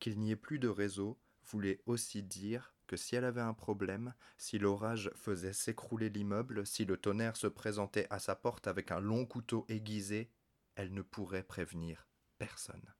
Qu'il 0.00 0.18
n'y 0.18 0.32
ait 0.32 0.36
plus 0.36 0.58
de 0.58 0.66
réseau 0.66 1.16
voulait 1.44 1.80
aussi 1.86 2.24
dire 2.24 2.74
que 2.88 2.96
si 2.96 3.14
elle 3.14 3.24
avait 3.24 3.40
un 3.40 3.54
problème, 3.54 4.14
si 4.36 4.58
l'orage 4.58 5.12
faisait 5.14 5.52
s'écrouler 5.52 6.08
l'immeuble, 6.10 6.66
si 6.66 6.84
le 6.84 6.96
tonnerre 6.96 7.36
se 7.36 7.46
présentait 7.46 8.08
à 8.10 8.18
sa 8.18 8.34
porte 8.34 8.66
avec 8.66 8.90
un 8.90 8.98
long 8.98 9.24
couteau 9.24 9.64
aiguisé, 9.68 10.32
elle 10.74 10.92
ne 10.92 11.02
pourrait 11.02 11.44
prévenir 11.44 12.08
personne. 12.36 12.94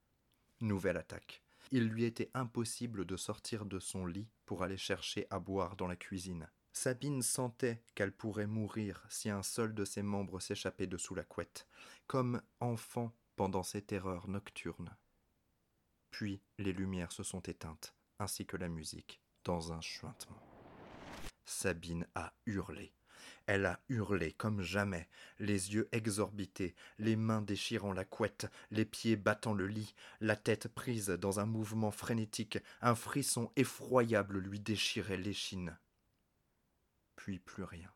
Nouvelle 0.60 0.96
attaque. 0.96 1.42
Il 1.72 1.88
lui 1.88 2.04
était 2.04 2.30
impossible 2.34 3.04
de 3.04 3.16
sortir 3.16 3.66
de 3.66 3.80
son 3.80 4.06
lit 4.06 4.28
pour 4.44 4.62
aller 4.62 4.76
chercher 4.76 5.26
à 5.30 5.40
boire 5.40 5.74
dans 5.74 5.88
la 5.88 5.96
cuisine. 5.96 6.48
Sabine 6.78 7.22
sentait 7.22 7.82
qu'elle 7.94 8.12
pourrait 8.12 8.46
mourir 8.46 9.02
si 9.08 9.30
un 9.30 9.42
seul 9.42 9.74
de 9.74 9.86
ses 9.86 10.02
membres 10.02 10.40
s'échappait 10.40 10.86
dessous 10.86 11.14
la 11.14 11.24
couette, 11.24 11.66
comme 12.06 12.42
enfant 12.60 13.16
pendant 13.34 13.62
ses 13.62 13.80
terreurs 13.80 14.28
nocturnes. 14.28 14.94
Puis 16.10 16.42
les 16.58 16.74
lumières 16.74 17.12
se 17.12 17.22
sont 17.22 17.40
éteintes, 17.40 17.94
ainsi 18.18 18.44
que 18.44 18.58
la 18.58 18.68
musique, 18.68 19.22
dans 19.42 19.72
un 19.72 19.80
chuintement. 19.80 20.42
Sabine 21.46 22.06
a 22.14 22.34
hurlé. 22.44 22.92
Elle 23.46 23.64
a 23.64 23.80
hurlé 23.88 24.32
comme 24.32 24.60
jamais, 24.60 25.08
les 25.38 25.72
yeux 25.72 25.88
exorbités, 25.92 26.74
les 26.98 27.16
mains 27.16 27.40
déchirant 27.40 27.94
la 27.94 28.04
couette, 28.04 28.48
les 28.70 28.84
pieds 28.84 29.16
battant 29.16 29.54
le 29.54 29.66
lit, 29.66 29.94
la 30.20 30.36
tête 30.36 30.68
prise 30.68 31.08
dans 31.08 31.40
un 31.40 31.46
mouvement 31.46 31.90
frénétique, 31.90 32.58
un 32.82 32.94
frisson 32.94 33.50
effroyable 33.56 34.38
lui 34.38 34.60
déchirait 34.60 35.16
l'échine 35.16 35.78
plus 37.34 37.64
rien. 37.64 37.92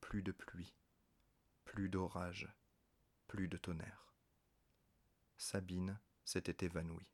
Plus 0.00 0.22
de 0.22 0.32
pluie, 0.32 0.74
plus 1.64 1.88
d'orage, 1.88 2.48
plus 3.26 3.48
de 3.48 3.56
tonnerre. 3.56 4.14
Sabine 5.36 5.98
s'était 6.24 6.64
évanouie. 6.64 7.10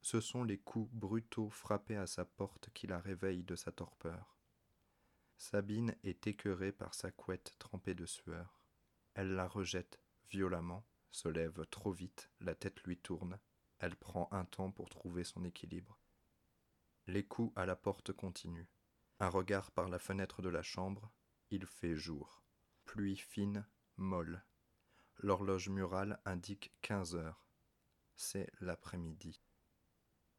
Ce 0.00 0.20
sont 0.20 0.42
les 0.42 0.58
coups 0.58 0.90
brutaux 0.92 1.50
frappés 1.50 1.96
à 1.96 2.06
sa 2.06 2.24
porte 2.24 2.70
qui 2.70 2.86
la 2.86 2.98
réveillent 2.98 3.44
de 3.44 3.54
sa 3.54 3.70
torpeur. 3.70 4.36
Sabine 5.36 5.94
est 6.02 6.26
écœurée 6.26 6.72
par 6.72 6.94
sa 6.94 7.10
couette 7.10 7.54
trempée 7.58 7.94
de 7.94 8.06
sueur. 8.06 8.60
Elle 9.14 9.34
la 9.34 9.46
rejette 9.46 10.00
violemment, 10.30 10.84
se 11.10 11.28
lève 11.28 11.66
trop 11.66 11.92
vite, 11.92 12.30
la 12.40 12.54
tête 12.54 12.82
lui 12.84 12.96
tourne, 12.96 13.38
elle 13.78 13.96
prend 13.96 14.28
un 14.32 14.44
temps 14.44 14.70
pour 14.70 14.88
trouver 14.88 15.24
son 15.24 15.44
équilibre. 15.44 15.99
Les 17.12 17.24
coups 17.24 17.52
à 17.56 17.66
la 17.66 17.74
porte 17.74 18.12
continuent. 18.12 18.68
Un 19.18 19.30
regard 19.30 19.72
par 19.72 19.88
la 19.88 19.98
fenêtre 19.98 20.42
de 20.42 20.48
la 20.48 20.62
chambre, 20.62 21.10
il 21.50 21.66
fait 21.66 21.96
jour. 21.96 22.44
Pluie 22.84 23.16
fine, 23.16 23.66
molle. 23.96 24.44
L'horloge 25.16 25.70
murale 25.70 26.20
indique 26.24 26.72
quinze 26.82 27.16
heures. 27.16 27.44
C'est 28.14 28.48
l'après-midi. 28.60 29.42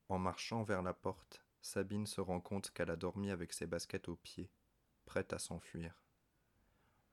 En 0.08 0.18
marchant 0.18 0.64
vers 0.64 0.82
la 0.82 0.94
porte, 0.94 1.44
Sabine 1.62 2.08
se 2.08 2.22
rend 2.22 2.40
compte 2.40 2.72
qu'elle 2.72 2.90
a 2.90 2.96
dormi 2.96 3.32
avec 3.32 3.52
ses 3.52 3.68
baskets 3.68 4.08
aux 4.08 4.16
pieds, 4.16 4.50
prête 5.04 5.34
à 5.34 5.40
s'enfuir. 5.40 6.06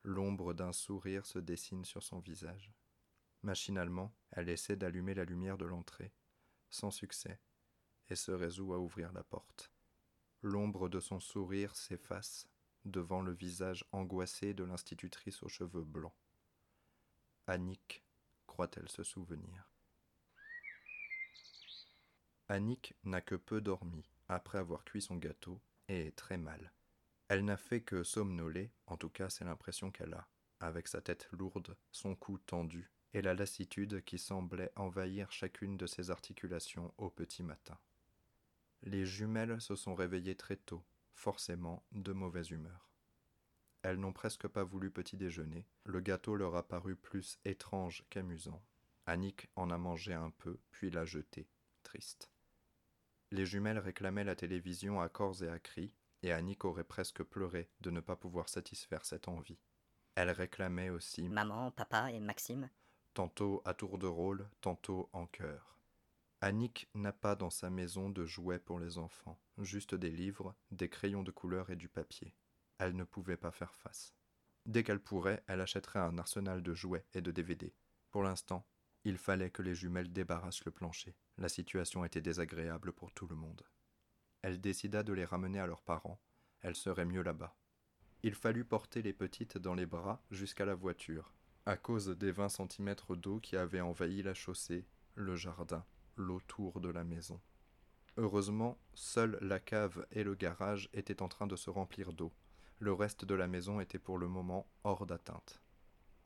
L'ombre 0.05 0.55
d'un 0.55 0.73
sourire 0.73 1.27
se 1.27 1.41
dessine 1.41 1.85
sur 1.85 2.05
son 2.05 2.21
visage. 2.21 2.73
Machinalement, 3.43 4.15
elle 4.31 4.51
essaie 4.51 4.77
d'allumer 4.77 5.15
la 5.15 5.25
lumière 5.25 5.59
de 5.59 5.67
l'entrée, 5.67 6.15
sans 6.71 6.93
succès 6.93 7.41
et 8.11 8.17
se 8.17 8.33
résout 8.33 8.73
à 8.75 8.79
ouvrir 8.79 9.13
la 9.13 9.23
porte. 9.23 9.71
L'ombre 10.43 10.89
de 10.89 11.01
son 11.01 11.21
sourire 11.21 11.75
s'efface 11.75 12.49
devant 12.85 13.23
le 13.23 13.33
visage 13.33 13.85
angoissé 13.93 14.55
de 14.55 14.65
l'institutrice 14.65 15.43
aux 15.43 15.49
cheveux 15.49 15.85
blancs. 15.85 16.15
Annick 17.47 18.05
croit-elle 18.47 18.89
se 18.89 19.03
souvenir 19.03 19.71
Annick 22.49 22.95
n'a 23.05 23.21
que 23.21 23.35
peu 23.35 23.61
dormi 23.61 24.09
après 24.29 24.59
avoir 24.59 24.85
cuit 24.85 25.03
son 25.03 25.17
gâteau 25.17 25.61
et 25.89 26.07
est 26.07 26.17
très 26.17 26.39
mal. 26.39 26.73
Elle 27.29 27.45
n'a 27.45 27.59
fait 27.59 27.83
que 27.83 28.03
somnoler, 28.03 28.71
en 28.87 28.97
tout 28.97 29.11
cas 29.11 29.29
c'est 29.29 29.45
l'impression 29.45 29.91
qu'elle 29.91 30.15
a, 30.15 30.29
avec 30.61 30.89
sa 30.89 31.03
tête 31.03 31.29
lourde, 31.33 31.77
son 31.93 32.15
cou 32.15 32.39
tendu 32.39 32.91
et 33.13 33.23
la 33.23 33.35
lassitude 33.35 34.03
qui 34.05 34.19
semblait 34.19 34.73
envahir 34.77 35.31
chacune 35.33 35.77
de 35.77 35.87
ses 35.87 36.11
articulations 36.11 36.93
au 36.99 37.11
petit 37.11 37.43
matin. 37.43 37.79
Les 38.83 39.05
jumelles 39.05 39.61
se 39.61 39.77
sont 39.77 39.95
réveillées 39.95 40.37
très 40.37 40.57
tôt, 40.57 40.85
forcément 41.13 41.85
de 41.93 42.13
mauvaise 42.13 42.51
humeur. 42.51 42.91
Elles 43.83 43.99
n'ont 43.99 44.13
presque 44.13 44.49
pas 44.49 44.65
voulu 44.65 44.91
petit 44.91 45.17
déjeuner, 45.17 45.67
le 45.85 46.01
gâteau 46.01 46.37
leur 46.37 46.57
a 46.57 46.67
paru 46.67 46.97
plus 46.97 47.39
étrange 47.45 48.05
qu'amusant. 48.11 48.63
Annick 49.07 49.49
en 49.57 49.71
a 49.71 49.79
mangé 49.79 50.13
un 50.13 50.31
peu, 50.31 50.59
puis 50.71 50.91
l'a 50.91 51.05
jeté, 51.05 51.49
triste. 51.83 52.31
Les 53.31 53.47
jumelles 53.47 53.79
réclamaient 53.79 54.25
la 54.25 54.37
télévision 54.37 55.01
à 55.01 55.09
corps 55.09 55.43
et 55.43 55.49
à 55.49 55.59
cris, 55.59 55.93
et 56.23 56.33
Annick 56.33 56.65
aurait 56.65 56.85
presque 56.85 57.23
pleuré 57.23 57.71
de 57.81 57.91
ne 57.91 58.01
pas 58.01 58.17
pouvoir 58.17 58.49
satisfaire 58.49 59.05
cette 59.05 59.29
envie. 59.29 59.61
Elle 60.15 60.31
réclamait 60.31 60.91
aussi 60.91 61.29
Maman, 61.29 61.71
papa 61.71 62.11
et 62.11 62.21
Maxime, 62.21 62.69
tantôt 63.15 63.63
à 63.65 63.75
tour 63.75 63.99
de 63.99 64.07
rôle, 64.07 64.49
tantôt 64.61 65.09
en 65.13 65.27
chœur. 65.27 65.78
Annick 66.41 66.89
n'a 66.95 67.13
pas 67.13 67.35
dans 67.35 67.51
sa 67.51 67.69
maison 67.69 68.11
de 68.11 68.25
jouets 68.25 68.61
pour 68.61 68.79
les 68.79 68.97
enfants, 68.97 69.41
juste 69.59 69.97
des 69.97 70.11
livres, 70.11 70.55
des 70.71 70.89
crayons 70.89 71.25
de 71.25 71.33
couleur 71.33 71.71
et 71.71 71.77
du 71.77 71.89
papier. 71.89 72.33
Elle 72.79 72.95
ne 72.95 73.03
pouvait 73.03 73.37
pas 73.37 73.51
faire 73.51 73.75
face. 73.75 74.15
Dès 74.65 74.85
qu'elle 74.85 75.01
pourrait, 75.01 75.43
elle 75.49 75.61
achèterait 75.61 75.99
un 75.99 76.17
arsenal 76.17 76.63
de 76.63 76.75
jouets 76.75 77.05
et 77.13 77.23
de 77.23 77.33
DVD. 77.33 77.75
Pour 78.13 78.23
l'instant, 78.23 78.65
il 79.03 79.19
fallait 79.19 79.51
que 79.51 79.63
les 79.63 79.75
jumelles 79.75 80.13
débarrassent 80.13 80.65
le 80.65 80.71
plancher. 80.71 81.17
La 81.39 81.49
situation 81.49 82.05
était 82.05 82.21
désagréable 82.21 82.93
pour 82.93 83.11
tout 83.13 83.27
le 83.27 83.35
monde. 83.35 83.65
Elle 84.43 84.61
décida 84.61 85.03
de 85.03 85.13
les 85.13 85.25
ramener 85.25 85.59
à 85.59 85.67
leurs 85.67 85.83
parents. 85.83 86.21
Elles 86.61 86.77
seraient 86.77 87.05
mieux 87.05 87.23
là-bas. 87.23 87.57
Il 88.23 88.37
fallut 88.37 88.65
porter 88.65 89.03
les 89.03 89.13
petites 89.13 89.59
dans 89.59 89.75
les 89.75 89.87
bras 89.87 90.23
jusqu'à 90.31 90.65
la 90.65 90.77
voiture, 90.77 91.33
à 91.67 91.77
cause 91.77 92.17
des 92.17 92.31
vingt 92.31 92.49
centimètres 92.49 93.17
d'eau 93.17 93.41
qui 93.41 93.57
avaient 93.57 93.81
envahi 93.81 94.23
la 94.23 94.35
chaussée, 94.35 94.87
le 95.17 95.35
jardin 95.35 95.85
l'autour 96.19 96.81
de 96.81 96.89
la 96.89 97.05
maison. 97.05 97.41
Heureusement, 98.17 98.79
seule 98.95 99.39
la 99.41 99.61
cave 99.61 100.07
et 100.11 100.25
le 100.25 100.35
garage 100.35 100.91
étaient 100.93 101.23
en 101.23 101.29
train 101.29 101.47
de 101.47 101.57
se 101.57 101.71
remplir 101.71 102.13
d'eau. 102.13 102.33
Le 102.81 102.93
reste 102.93 103.25
de 103.25 103.35
la 103.35 103.49
maison 103.49 103.81
était 103.81 103.99
pour 103.99 104.19
le 104.19 104.29
moment 104.29 104.69
hors 104.85 105.07
d'atteinte. 105.07 105.61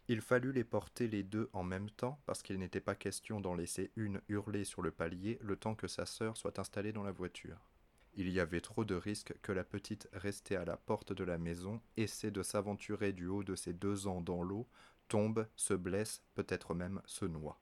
Il 0.09 0.21
fallut 0.21 0.53
les 0.53 0.65
porter 0.65 1.07
les 1.07 1.23
deux 1.23 1.49
en 1.53 1.63
même 1.63 1.89
temps 1.91 2.21
parce 2.27 2.43
qu'il 2.43 2.59
n'était 2.59 2.81
pas 2.81 2.95
question 2.97 3.41
d'en 3.41 3.55
laisser 3.55 3.93
une 3.97 4.21
hurler 4.29 4.65
sur 4.65 4.83
le 4.83 4.91
palier 4.91 5.39
le 5.41 5.57
temps 5.57 5.75
que 5.75 5.87
sa 5.87 6.07
sœur 6.07 6.37
soit 6.37 6.59
installée 6.59 6.93
dans 6.93 7.05
la 7.05 7.13
voiture. 7.13 7.69
Il 8.15 8.29
y 8.29 8.41
avait 8.41 8.61
trop 8.61 8.85
de 8.85 8.95
risques 8.95 9.35
que 9.41 9.53
la 9.53 9.65
petite 9.65 10.09
restée 10.13 10.57
à 10.57 10.65
la 10.65 10.77
porte 10.77 11.13
de 11.13 11.25
la 11.25 11.39
maison 11.39 11.81
essaie 11.97 12.31
de 12.31 12.43
s'aventurer 12.43 13.13
du 13.13 13.27
haut 13.27 13.45
de 13.45 13.55
ses 13.55 13.73
deux 13.73 14.07
ans 14.07 14.21
dans 14.21 14.43
l'eau, 14.43 14.69
tombe, 15.09 15.47
se 15.57 15.73
blesse, 15.73 16.23
peut-être 16.35 16.75
même 16.75 17.01
se 17.07 17.25
noie. 17.25 17.62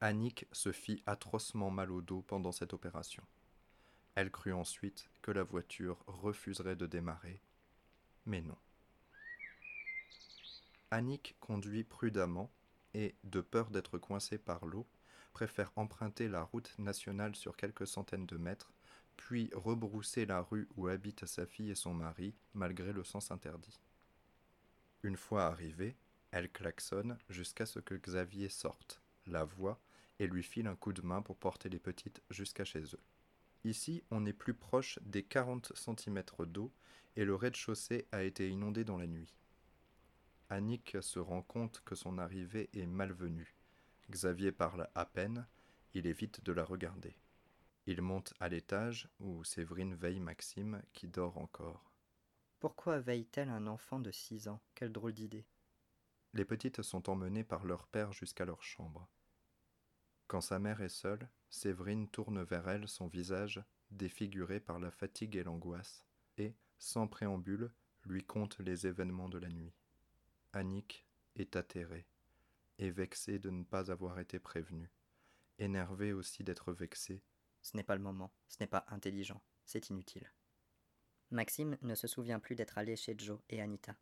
Annick 0.00 0.46
se 0.52 0.70
fit 0.70 1.02
atrocement 1.06 1.70
mal 1.70 1.90
au 1.90 2.00
dos 2.00 2.22
pendant 2.22 2.52
cette 2.52 2.72
opération. 2.72 3.24
Elle 4.14 4.30
crut 4.30 4.52
ensuite 4.52 5.10
que 5.22 5.32
la 5.32 5.42
voiture 5.42 5.98
refuserait 6.06 6.76
de 6.76 6.86
démarrer, 6.86 7.40
mais 8.24 8.40
non. 8.40 8.56
Annick 10.92 11.36
conduit 11.40 11.82
prudemment 11.82 12.50
et, 12.94 13.16
de 13.24 13.40
peur 13.40 13.70
d'être 13.70 13.98
coincée 13.98 14.38
par 14.38 14.66
l'eau, 14.66 14.86
préfère 15.32 15.72
emprunter 15.74 16.28
la 16.28 16.42
route 16.42 16.78
nationale 16.78 17.34
sur 17.34 17.56
quelques 17.56 17.86
centaines 17.86 18.26
de 18.26 18.36
mètres, 18.36 18.72
puis 19.16 19.50
rebrousser 19.52 20.26
la 20.26 20.42
rue 20.42 20.68
où 20.76 20.86
habitent 20.86 21.26
sa 21.26 21.44
fille 21.44 21.70
et 21.70 21.74
son 21.74 21.92
mari, 21.92 22.34
malgré 22.54 22.92
le 22.92 23.02
sens 23.02 23.32
interdit. 23.32 23.80
Une 25.02 25.16
fois 25.16 25.46
arrivée, 25.46 25.96
elle 26.30 26.50
klaxonne 26.50 27.18
jusqu'à 27.28 27.66
ce 27.66 27.80
que 27.80 27.94
Xavier 27.94 28.48
sorte, 28.48 29.00
la 29.26 29.44
voie 29.44 29.80
et 30.18 30.26
lui 30.26 30.42
file 30.42 30.66
un 30.66 30.76
coup 30.76 30.92
de 30.92 31.02
main 31.02 31.22
pour 31.22 31.36
porter 31.36 31.68
les 31.68 31.78
petites 31.78 32.22
jusqu'à 32.30 32.64
chez 32.64 32.82
eux. 32.82 33.02
Ici, 33.64 34.02
on 34.10 34.26
est 34.26 34.32
plus 34.32 34.54
proche 34.54 34.98
des 35.02 35.22
40 35.22 35.72
cm 35.74 36.22
d'eau 36.46 36.72
et 37.16 37.24
le 37.24 37.34
rez-de-chaussée 37.34 38.06
a 38.12 38.22
été 38.22 38.48
inondé 38.48 38.84
dans 38.84 38.96
la 38.96 39.06
nuit. 39.06 39.34
Annick 40.50 40.96
se 41.00 41.18
rend 41.18 41.42
compte 41.42 41.82
que 41.84 41.94
son 41.94 42.18
arrivée 42.18 42.70
est 42.72 42.86
malvenue. 42.86 43.54
Xavier 44.10 44.52
parle 44.52 44.88
à 44.94 45.04
peine, 45.04 45.46
il 45.94 46.06
évite 46.06 46.42
de 46.44 46.52
la 46.52 46.64
regarder. 46.64 47.16
Il 47.86 48.02
monte 48.02 48.34
à 48.40 48.48
l'étage 48.48 49.08
où 49.20 49.44
Séverine 49.44 49.94
veille 49.94 50.20
Maxime 50.20 50.82
qui 50.92 51.08
dort 51.08 51.38
encore. 51.38 51.92
Pourquoi 52.60 53.00
veille-t-elle 53.00 53.50
un 53.50 53.66
enfant 53.66 54.00
de 54.00 54.10
six 54.10 54.48
ans? 54.48 54.60
Quelle 54.74 54.92
drôle 54.92 55.12
d'idée. 55.12 55.46
Les 56.34 56.44
petites 56.44 56.82
sont 56.82 57.08
emmenées 57.08 57.44
par 57.44 57.64
leur 57.64 57.86
père 57.86 58.12
jusqu'à 58.12 58.44
leur 58.44 58.62
chambre. 58.62 59.08
Quand 60.28 60.42
sa 60.42 60.58
mère 60.58 60.82
est 60.82 60.90
seule, 60.90 61.26
Séverine 61.48 62.06
tourne 62.06 62.42
vers 62.42 62.68
elle 62.68 62.86
son 62.86 63.06
visage 63.08 63.62
défiguré 63.90 64.60
par 64.60 64.78
la 64.78 64.90
fatigue 64.90 65.36
et 65.36 65.42
l'angoisse, 65.42 66.04
et, 66.36 66.54
sans 66.78 67.08
préambule, 67.08 67.72
lui 68.04 68.22
conte 68.22 68.58
les 68.60 68.86
événements 68.86 69.30
de 69.30 69.38
la 69.38 69.48
nuit. 69.48 69.72
Annick 70.52 71.06
est 71.34 71.56
atterrée, 71.56 72.06
et 72.78 72.90
vexée 72.90 73.38
de 73.38 73.48
ne 73.48 73.64
pas 73.64 73.90
avoir 73.90 74.18
été 74.18 74.38
prévenue, 74.38 74.90
énervée 75.58 76.12
aussi 76.12 76.44
d'être 76.44 76.74
vexée. 76.74 77.22
Ce 77.62 77.74
n'est 77.74 77.82
pas 77.82 77.96
le 77.96 78.02
moment, 78.02 78.30
ce 78.48 78.58
n'est 78.60 78.66
pas 78.66 78.84
intelligent, 78.88 79.42
c'est 79.64 79.88
inutile. 79.88 80.30
Maxime 81.30 81.78
ne 81.80 81.94
se 81.94 82.06
souvient 82.06 82.38
plus 82.38 82.54
d'être 82.54 82.76
allé 82.76 82.96
chez 82.96 83.14
Joe 83.16 83.40
et 83.48 83.62
Anita. 83.62 83.96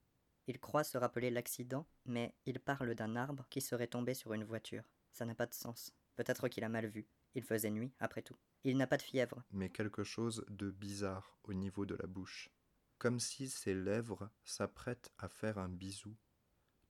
Il 0.49 0.59
croit 0.59 0.85
se 0.85 0.99
rappeler 0.99 1.30
l'accident, 1.30 1.87
mais 2.04 2.35
il 2.47 2.59
parle 2.59 2.97
d'un 2.97 3.14
arbre 3.14 3.47
qui 3.49 3.61
serait 3.61 3.87
tombé 3.87 4.14
sur 4.14 4.33
une 4.33 4.45
voiture. 4.45 4.85
Ça 5.12 5.25
n'a 5.25 5.35
pas 5.37 5.47
de 5.47 5.54
sens. 5.54 5.92
Peut-être 6.17 6.49
qu'il 6.49 6.65
a 6.65 6.69
mal 6.69 6.87
vu. 6.87 7.07
Il 7.35 7.43
faisait 7.43 7.71
nuit, 7.71 7.93
après 8.01 8.23
tout. 8.23 8.37
Il 8.65 8.77
n'a 8.77 8.87
pas 8.87 8.97
de 8.97 9.03
fièvre. 9.03 9.45
Mais 9.51 9.71
quelque 9.71 10.03
chose 10.03 10.45
de 10.49 10.71
bizarre 10.71 11.39
au 11.45 11.55
niveau 11.55 11.87
de 11.87 11.95
la 11.95 12.07
bouche. 12.07 12.51
Comme 12.99 13.21
si 13.21 13.49
ses 13.49 13.75
lèvres 13.75 14.31
s'apprêtent 14.45 15.13
à 15.19 15.29
faire 15.29 15.59
un 15.59 15.69
bisou 15.69 16.17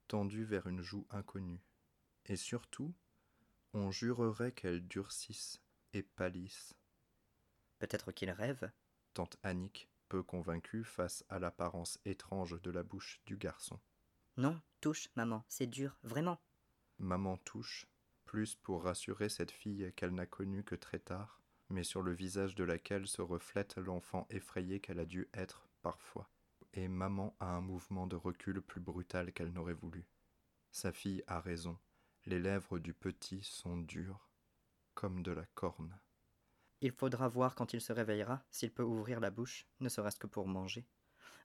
tendue 0.07 0.45
vers 0.45 0.67
une 0.67 0.81
joue 0.81 1.05
inconnue. 1.09 1.61
Et 2.25 2.37
surtout, 2.37 2.93
on 3.73 3.91
jurerait 3.91 4.53
qu'elle 4.53 4.87
durcisse 4.87 5.59
et 5.93 6.03
pâlisse. 6.03 6.73
Peut-être 7.79 8.11
qu'il 8.11 8.31
rêve 8.31 8.71
tante 9.13 9.37
Annick, 9.43 9.89
peu 10.09 10.21
convaincue 10.23 10.83
face 10.83 11.25
à 11.27 11.39
l'apparence 11.39 11.99
étrange 12.05 12.61
de 12.61 12.69
la 12.71 12.83
bouche 12.83 13.19
du 13.25 13.35
garçon. 13.35 13.79
Non, 14.37 14.61
touche, 14.79 15.09
maman, 15.15 15.43
c'est 15.49 15.65
dur, 15.65 15.97
vraiment. 16.03 16.39
Maman 16.99 17.37
touche, 17.37 17.87
plus 18.27 18.55
pour 18.55 18.83
rassurer 18.83 19.29
cette 19.29 19.51
fille 19.51 19.91
qu'elle 19.95 20.13
n'a 20.13 20.27
connue 20.27 20.63
que 20.63 20.75
très 20.75 20.99
tard, 20.99 21.41
mais 21.69 21.83
sur 21.83 22.03
le 22.03 22.13
visage 22.13 22.53
de 22.53 22.63
laquelle 22.63 23.07
se 23.07 23.23
reflète 23.23 23.77
l'enfant 23.77 24.27
effrayé 24.29 24.79
qu'elle 24.79 24.99
a 24.99 25.05
dû 25.05 25.27
être 25.33 25.67
parfois 25.81 26.29
et 26.77 26.87
maman 26.87 27.35
a 27.39 27.47
un 27.47 27.61
mouvement 27.61 28.05
de 28.05 28.15
recul 28.15 28.61
plus 28.61 28.81
brutal 28.81 29.33
qu'elle 29.33 29.51
n'aurait 29.51 29.73
voulu. 29.73 30.05
Sa 30.71 30.91
fille 30.91 31.23
a 31.27 31.39
raison, 31.39 31.77
les 32.25 32.39
lèvres 32.39 32.77
du 32.77 32.93
petit 32.93 33.41
sont 33.43 33.77
dures, 33.77 34.29
comme 34.93 35.23
de 35.23 35.31
la 35.31 35.45
corne. 35.55 35.99
Il 36.81 36.91
faudra 36.91 37.27
voir 37.27 37.55
quand 37.55 37.73
il 37.73 37.81
se 37.81 37.93
réveillera 37.93 38.43
s'il 38.51 38.71
peut 38.71 38.83
ouvrir 38.83 39.19
la 39.19 39.31
bouche, 39.31 39.65
ne 39.79 39.89
serait-ce 39.89 40.19
que 40.19 40.27
pour 40.27 40.47
manger. 40.47 40.85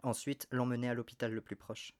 Ensuite, 0.03 0.47
l'emmener 0.51 0.90
à 0.90 0.95
l'hôpital 0.95 1.33
le 1.33 1.40
plus 1.40 1.57
proche. 1.57 1.95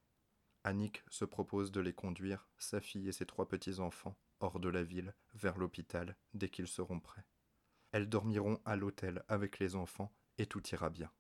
Annick 0.65 1.03
se 1.09 1.25
propose 1.25 1.73
de 1.73 1.81
les 1.81 1.95
conduire, 1.95 2.47
sa 2.59 2.81
fille 2.81 3.09
et 3.09 3.13
ses 3.13 3.27
trois 3.27 3.49
petits-enfants, 3.49 4.17
hors 4.43 4.61
de 4.61 4.69
la 4.69 4.83
ville, 4.83 5.15
vers 5.35 5.59
l'hôpital, 5.59 6.17
dès 6.35 6.49
qu'ils 6.49 6.69
seront 6.69 7.01
prêts. 7.01 7.27
Elles 7.93 8.09
dormiront 8.09 8.61
à 8.65 8.77
l'hôtel 8.77 9.23
avec 9.29 9.59
les 9.59 9.75
enfants, 9.77 10.15
et 10.39 10.47
tout 10.47 10.67
ira 10.69 10.91
bien. 10.91 11.11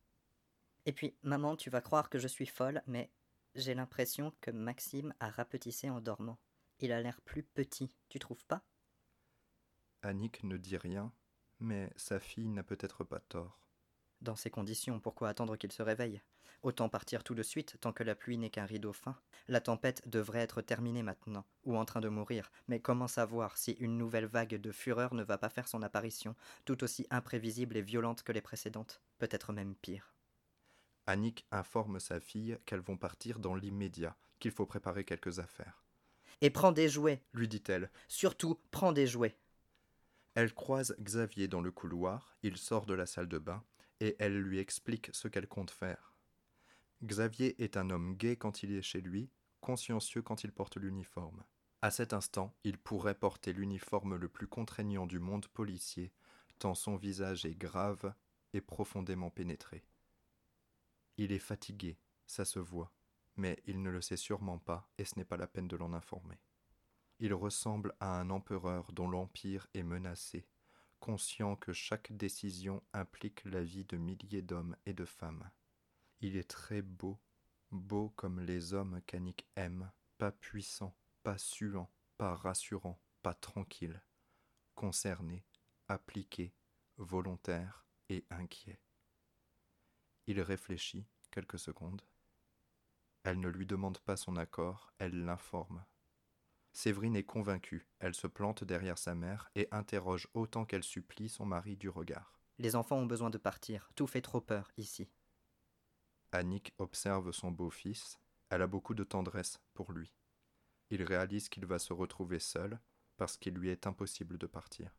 Et 0.87 0.93
puis, 0.93 1.17
maman, 1.23 1.57
tu 1.57 1.71
vas 1.71 1.81
croire 1.81 2.11
que 2.11 2.19
je 2.19 2.29
suis 2.29 2.47
folle, 2.47 2.83
mais 2.87 3.11
j'ai 3.55 3.75
l'impression 3.75 4.33
que 4.41 4.51
Maxime 4.51 5.15
a 5.21 5.31
rapetissé 5.31 5.91
en 5.91 6.01
dormant. 6.01 6.41
Il 6.79 6.93
a 6.93 7.01
l'air 7.01 7.21
plus 7.21 7.43
petit, 7.43 7.95
tu 8.09 8.19
trouves 8.19 8.45
pas? 8.47 8.65
Annick 10.03 10.43
ne 10.43 10.57
dit 10.57 10.77
rien, 10.77 11.13
mais 11.61 11.93
sa 11.97 12.19
fille 12.19 12.49
n'a 12.49 12.65
peut-être 12.65 13.05
pas 13.05 13.21
tort. 13.21 13.62
Dans 14.23 14.37
ces 14.37 14.51
conditions, 14.51 15.01
pourquoi 15.01 15.29
attendre 15.29 15.57
qu'il 15.57 15.73
se 15.73 15.83
réveille? 15.83 16.23
Autant 16.63 16.89
partir 16.89 17.25
tout 17.25 17.35
de 17.35 17.43
suite 17.43 17.77
tant 17.81 17.93
que 17.93 18.05
la 18.05 18.15
pluie 18.15 18.39
n'est 18.39 18.51
qu'un 18.51 18.67
rideau 18.67 18.93
fin. 18.93 19.17
La 19.49 19.61
tempête 19.61 20.09
devrait 20.09 20.39
être 20.39 20.63
terminée 20.63 21.03
maintenant, 21.03 21.45
ou 21.65 21.77
en 21.77 21.85
train 21.85 22.01
de 22.01 22.09
mourir, 22.09 22.53
mais 22.69 22.79
comment 22.79 23.09
savoir 23.09 23.59
si 23.59 23.73
une 23.73 23.99
nouvelle 23.99 24.27
vague 24.27 24.61
de 24.61 24.71
fureur 24.71 25.15
ne 25.15 25.25
va 25.25 25.39
pas 25.39 25.49
faire 25.49 25.67
son 25.67 25.83
apparition, 25.83 26.37
tout 26.65 26.85
aussi 26.85 27.05
imprévisible 27.11 27.77
et 27.77 27.83
violente 27.83 28.23
que 28.23 28.31
les 28.31 28.41
précédentes, 28.41 29.03
peut-être 29.19 29.53
même 29.53 29.75
pire 29.75 30.15
Annick 31.07 31.45
informe 31.51 31.99
sa 31.99 32.21
fille 32.21 32.57
qu'elles 32.65 32.79
vont 32.79 32.97
partir 32.97 33.41
dans 33.41 33.57
l'immédiat, 33.57 34.17
qu'il 34.39 34.53
faut 34.53 34.67
préparer 34.67 35.03
quelques 35.03 35.41
affaires. 35.41 35.83
Et 36.43 36.51
prends 36.51 36.71
des 36.71 36.89
jouets, 36.89 37.25
lui 37.35 37.49
dit-elle. 37.49 37.91
Surtout, 38.07 38.61
prends 38.71 38.93
des 38.93 39.09
jouets. 39.09 39.37
Elle 40.35 40.55
croise 40.55 40.95
Xavier 41.01 41.49
dans 41.49 41.61
le 41.61 41.73
couloir, 41.73 42.37
il 42.45 42.57
sort 42.57 42.87
de 42.87 42.95
la 42.95 43.07
salle 43.07 43.29
de 43.29 43.39
bain, 43.39 43.65
et 44.03 44.17
elle 44.19 44.37
lui 44.37 44.59
explique 44.59 45.11
ce 45.13 45.29
qu'elle 45.29 45.47
compte 45.47 45.71
faire. 45.71 46.13
Xavier 47.05 47.63
est 47.63 47.77
un 47.77 47.89
homme 47.89 48.17
gai 48.17 48.37
quand 48.37 48.65
il 48.65 48.73
est 48.73 48.83
chez 48.83 49.01
lui, 49.01 49.31
consciencieux 49.61 50.23
quand 50.23 50.43
il 50.43 50.51
porte 50.51 50.77
l'uniforme. 50.77 51.45
À 51.83 51.93
cet 51.93 52.13
instant, 52.13 52.53
il 52.65 52.79
pourrait 52.79 53.15
porter 53.15 53.53
l'uniforme 53.53 54.17
le 54.17 54.29
plus 54.29 54.49
contraignant 54.49 55.07
du 55.07 55.21
monde 55.21 55.47
policier, 55.47 56.13
tant 56.59 56.75
son 56.75 56.97
visage 56.97 57.45
est 57.45 57.55
grave 57.55 58.13
et 58.53 58.61
profondément 58.61 59.31
pénétré. 59.31 59.85
Il 61.17 61.31
est 61.31 61.39
fatigué, 61.39 61.97
ça 62.27 62.45
se 62.45 62.59
voit, 62.59 62.93
mais 63.37 63.63
il 63.67 63.83
ne 63.83 63.91
le 63.91 64.01
sait 64.01 64.17
sûrement 64.17 64.59
pas 64.59 64.91
et 64.99 65.05
ce 65.05 65.17
n'est 65.17 65.25
pas 65.25 65.37
la 65.37 65.47
peine 65.47 65.69
de 65.69 65.77
l'en 65.77 65.93
informer. 65.93 66.41
Il 67.21 67.35
ressemble 67.35 67.95
à 68.01 68.19
un 68.19 68.31
empereur 68.31 68.91
dont 68.93 69.09
l'empire 69.09 69.69
est 69.75 69.85
menacé, 69.85 70.49
conscient 71.03 71.57
que 71.57 71.73
chaque 71.73 72.13
décision 72.13 72.81
implique 72.93 73.45
la 73.45 73.61
vie 73.61 73.85
de 73.85 73.97
milliers 73.97 74.41
d'hommes 74.41 74.77
et 74.87 74.93
de 74.93 75.05
femmes. 75.05 75.51
Il 76.21 76.37
est 76.37 76.49
très 76.49 76.81
beau, 76.81 77.19
beau 77.73 78.11
comme 78.11 78.39
les 78.39 78.73
hommes 78.73 79.03
qu'Annick 79.05 79.45
aime, 79.57 79.91
pas 80.17 80.31
puissant, 80.31 80.97
pas 81.25 81.39
suant, 81.39 81.91
pas 82.19 82.37
rassurant, 82.37 83.03
pas 83.21 83.35
tranquille, 83.35 84.01
concerné, 84.77 85.45
appliqué, 85.89 86.55
volontaire 86.99 87.85
et 88.09 88.25
inquiet. 88.31 88.81
Il 90.29 90.41
réfléchit 90.41 91.09
quelques 91.33 91.59
secondes. 91.59 92.03
Elle 93.25 93.41
ne 93.41 93.49
lui 93.49 93.67
demande 93.67 93.99
pas 93.99 94.17
son 94.17 94.37
accord, 94.37 94.93
elle 94.99 95.25
l'informe. 95.25 95.85
Séverine 96.73 97.17
est 97.17 97.25
convaincue, 97.25 97.87
elle 97.99 98.15
se 98.15 98.27
plante 98.27 98.65
derrière 98.65 98.99
sa 98.99 99.15
mère 99.15 99.51
et 99.55 99.69
interroge 99.71 100.29
autant 100.33 100.65
qu'elle 100.65 100.85
supplie 100.85 101.29
son 101.29 101.45
mari 101.45 101.77
du 101.77 101.89
regard. 101.89 102.39
Les 102.59 102.77
enfants 102.77 102.97
ont 102.97 103.07
besoin 103.07 103.31
de 103.31 103.39
partir, 103.39 103.91
tout 103.95 104.07
fait 104.07 104.23
trop 104.23 104.41
peur 104.41 104.71
ici. 104.77 105.11
Annick 106.33 106.73
observe 106.79 107.33
son 107.33 107.51
beau-fils, 107.51 108.19
elle 108.49 108.63
a 108.63 108.67
beaucoup 108.67 108.95
de 108.95 109.05
tendresse 109.05 109.61
pour 109.75 109.93
lui. 109.93 110.15
Il 110.91 111.03
réalise 111.03 111.49
qu'il 111.49 111.67
va 111.67 111.79
se 111.79 111.93
retrouver 111.93 112.39
seul 112.39 112.81
parce 113.17 113.37
qu'il 113.37 113.55
lui 113.55 113.69
est 113.69 113.87
impossible 113.87 114.39
de 114.39 114.47
partir. 114.47 114.95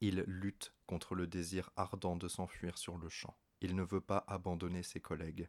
Il 0.00 0.24
lutte 0.26 0.72
contre 0.86 1.14
le 1.14 1.26
désir 1.26 1.70
ardent 1.76 2.16
de 2.16 2.28
s'enfuir 2.28 2.78
sur 2.78 2.98
le 2.98 3.08
champ. 3.08 3.36
Il 3.60 3.74
ne 3.74 3.82
veut 3.82 4.00
pas 4.00 4.24
abandonner 4.26 4.82
ses 4.82 5.00
collègues. 5.00 5.48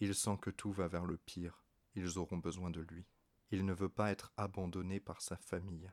Il 0.00 0.14
sent 0.14 0.38
que 0.40 0.50
tout 0.50 0.72
va 0.72 0.88
vers 0.88 1.04
le 1.04 1.16
pire. 1.16 1.62
Ils 1.94 2.18
auront 2.18 2.38
besoin 2.38 2.70
de 2.70 2.80
lui. 2.80 3.06
Il 3.54 3.64
ne 3.64 3.72
veut 3.72 3.88
pas 3.88 4.10
être 4.10 4.32
abandonné 4.36 4.98
par 4.98 5.22
sa 5.22 5.36
famille. 5.36 5.88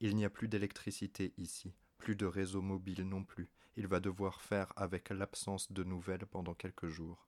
Il 0.00 0.14
n'y 0.16 0.26
a 0.26 0.28
plus 0.28 0.48
d'électricité 0.48 1.32
ici, 1.38 1.74
Plus 1.96 2.14
de 2.14 2.26
réseau 2.26 2.60
mobile 2.60 3.08
non 3.08 3.24
plus. 3.24 3.50
Il 3.76 3.86
va 3.86 4.00
devoir 4.00 4.42
faire 4.42 4.74
avec 4.76 5.08
l'absence 5.08 5.72
de 5.72 5.82
nouvelles 5.82 6.26
pendant 6.26 6.52
quelques 6.52 6.88
jours. 6.88 7.26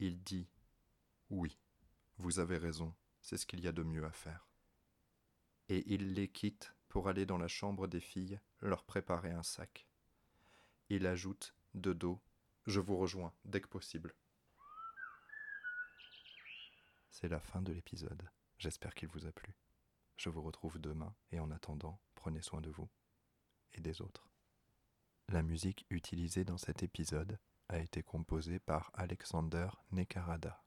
Il 0.00 0.20
dit 0.24 0.48
Oui, 1.30 1.56
vous 2.18 2.40
avez 2.40 2.56
raison, 2.58 2.92
c'est 3.20 3.36
ce 3.36 3.46
qu'il 3.46 3.60
y 3.60 3.68
a 3.68 3.72
de 3.72 3.84
mieux 3.84 4.04
à 4.04 4.10
faire. 4.10 4.48
Et 5.68 5.84
il 5.94 6.14
les 6.14 6.26
quitte 6.26 6.74
pour 6.88 7.06
aller 7.08 7.26
dans 7.26 7.38
la 7.38 7.46
chambre 7.46 7.86
des 7.86 8.00
filles 8.00 8.40
leur 8.60 8.82
préparer 8.82 9.30
un 9.30 9.44
sac. 9.44 9.86
Il 10.88 11.06
ajoute, 11.06 11.54
de 11.74 11.92
dos, 11.92 12.20
Je 12.66 12.80
vous 12.80 12.96
rejoins 12.96 13.32
dès 13.44 13.60
que 13.60 13.68
possible. 13.68 14.16
C'est 17.08 17.28
la 17.28 17.38
fin 17.38 17.62
de 17.62 17.72
l'épisode. 17.72 18.28
J'espère 18.64 18.94
qu'il 18.94 19.08
vous 19.08 19.26
a 19.26 19.32
plu. 19.32 19.54
Je 20.16 20.30
vous 20.30 20.40
retrouve 20.40 20.78
demain 20.78 21.14
et 21.32 21.38
en 21.38 21.50
attendant, 21.50 22.00
prenez 22.14 22.40
soin 22.40 22.62
de 22.62 22.70
vous 22.70 22.88
et 23.74 23.82
des 23.82 24.00
autres. 24.00 24.30
La 25.28 25.42
musique 25.42 25.84
utilisée 25.90 26.46
dans 26.46 26.56
cet 26.56 26.82
épisode 26.82 27.38
a 27.68 27.78
été 27.78 28.02
composée 28.02 28.58
par 28.58 28.90
Alexander 28.94 29.68
Nekarada. 29.92 30.63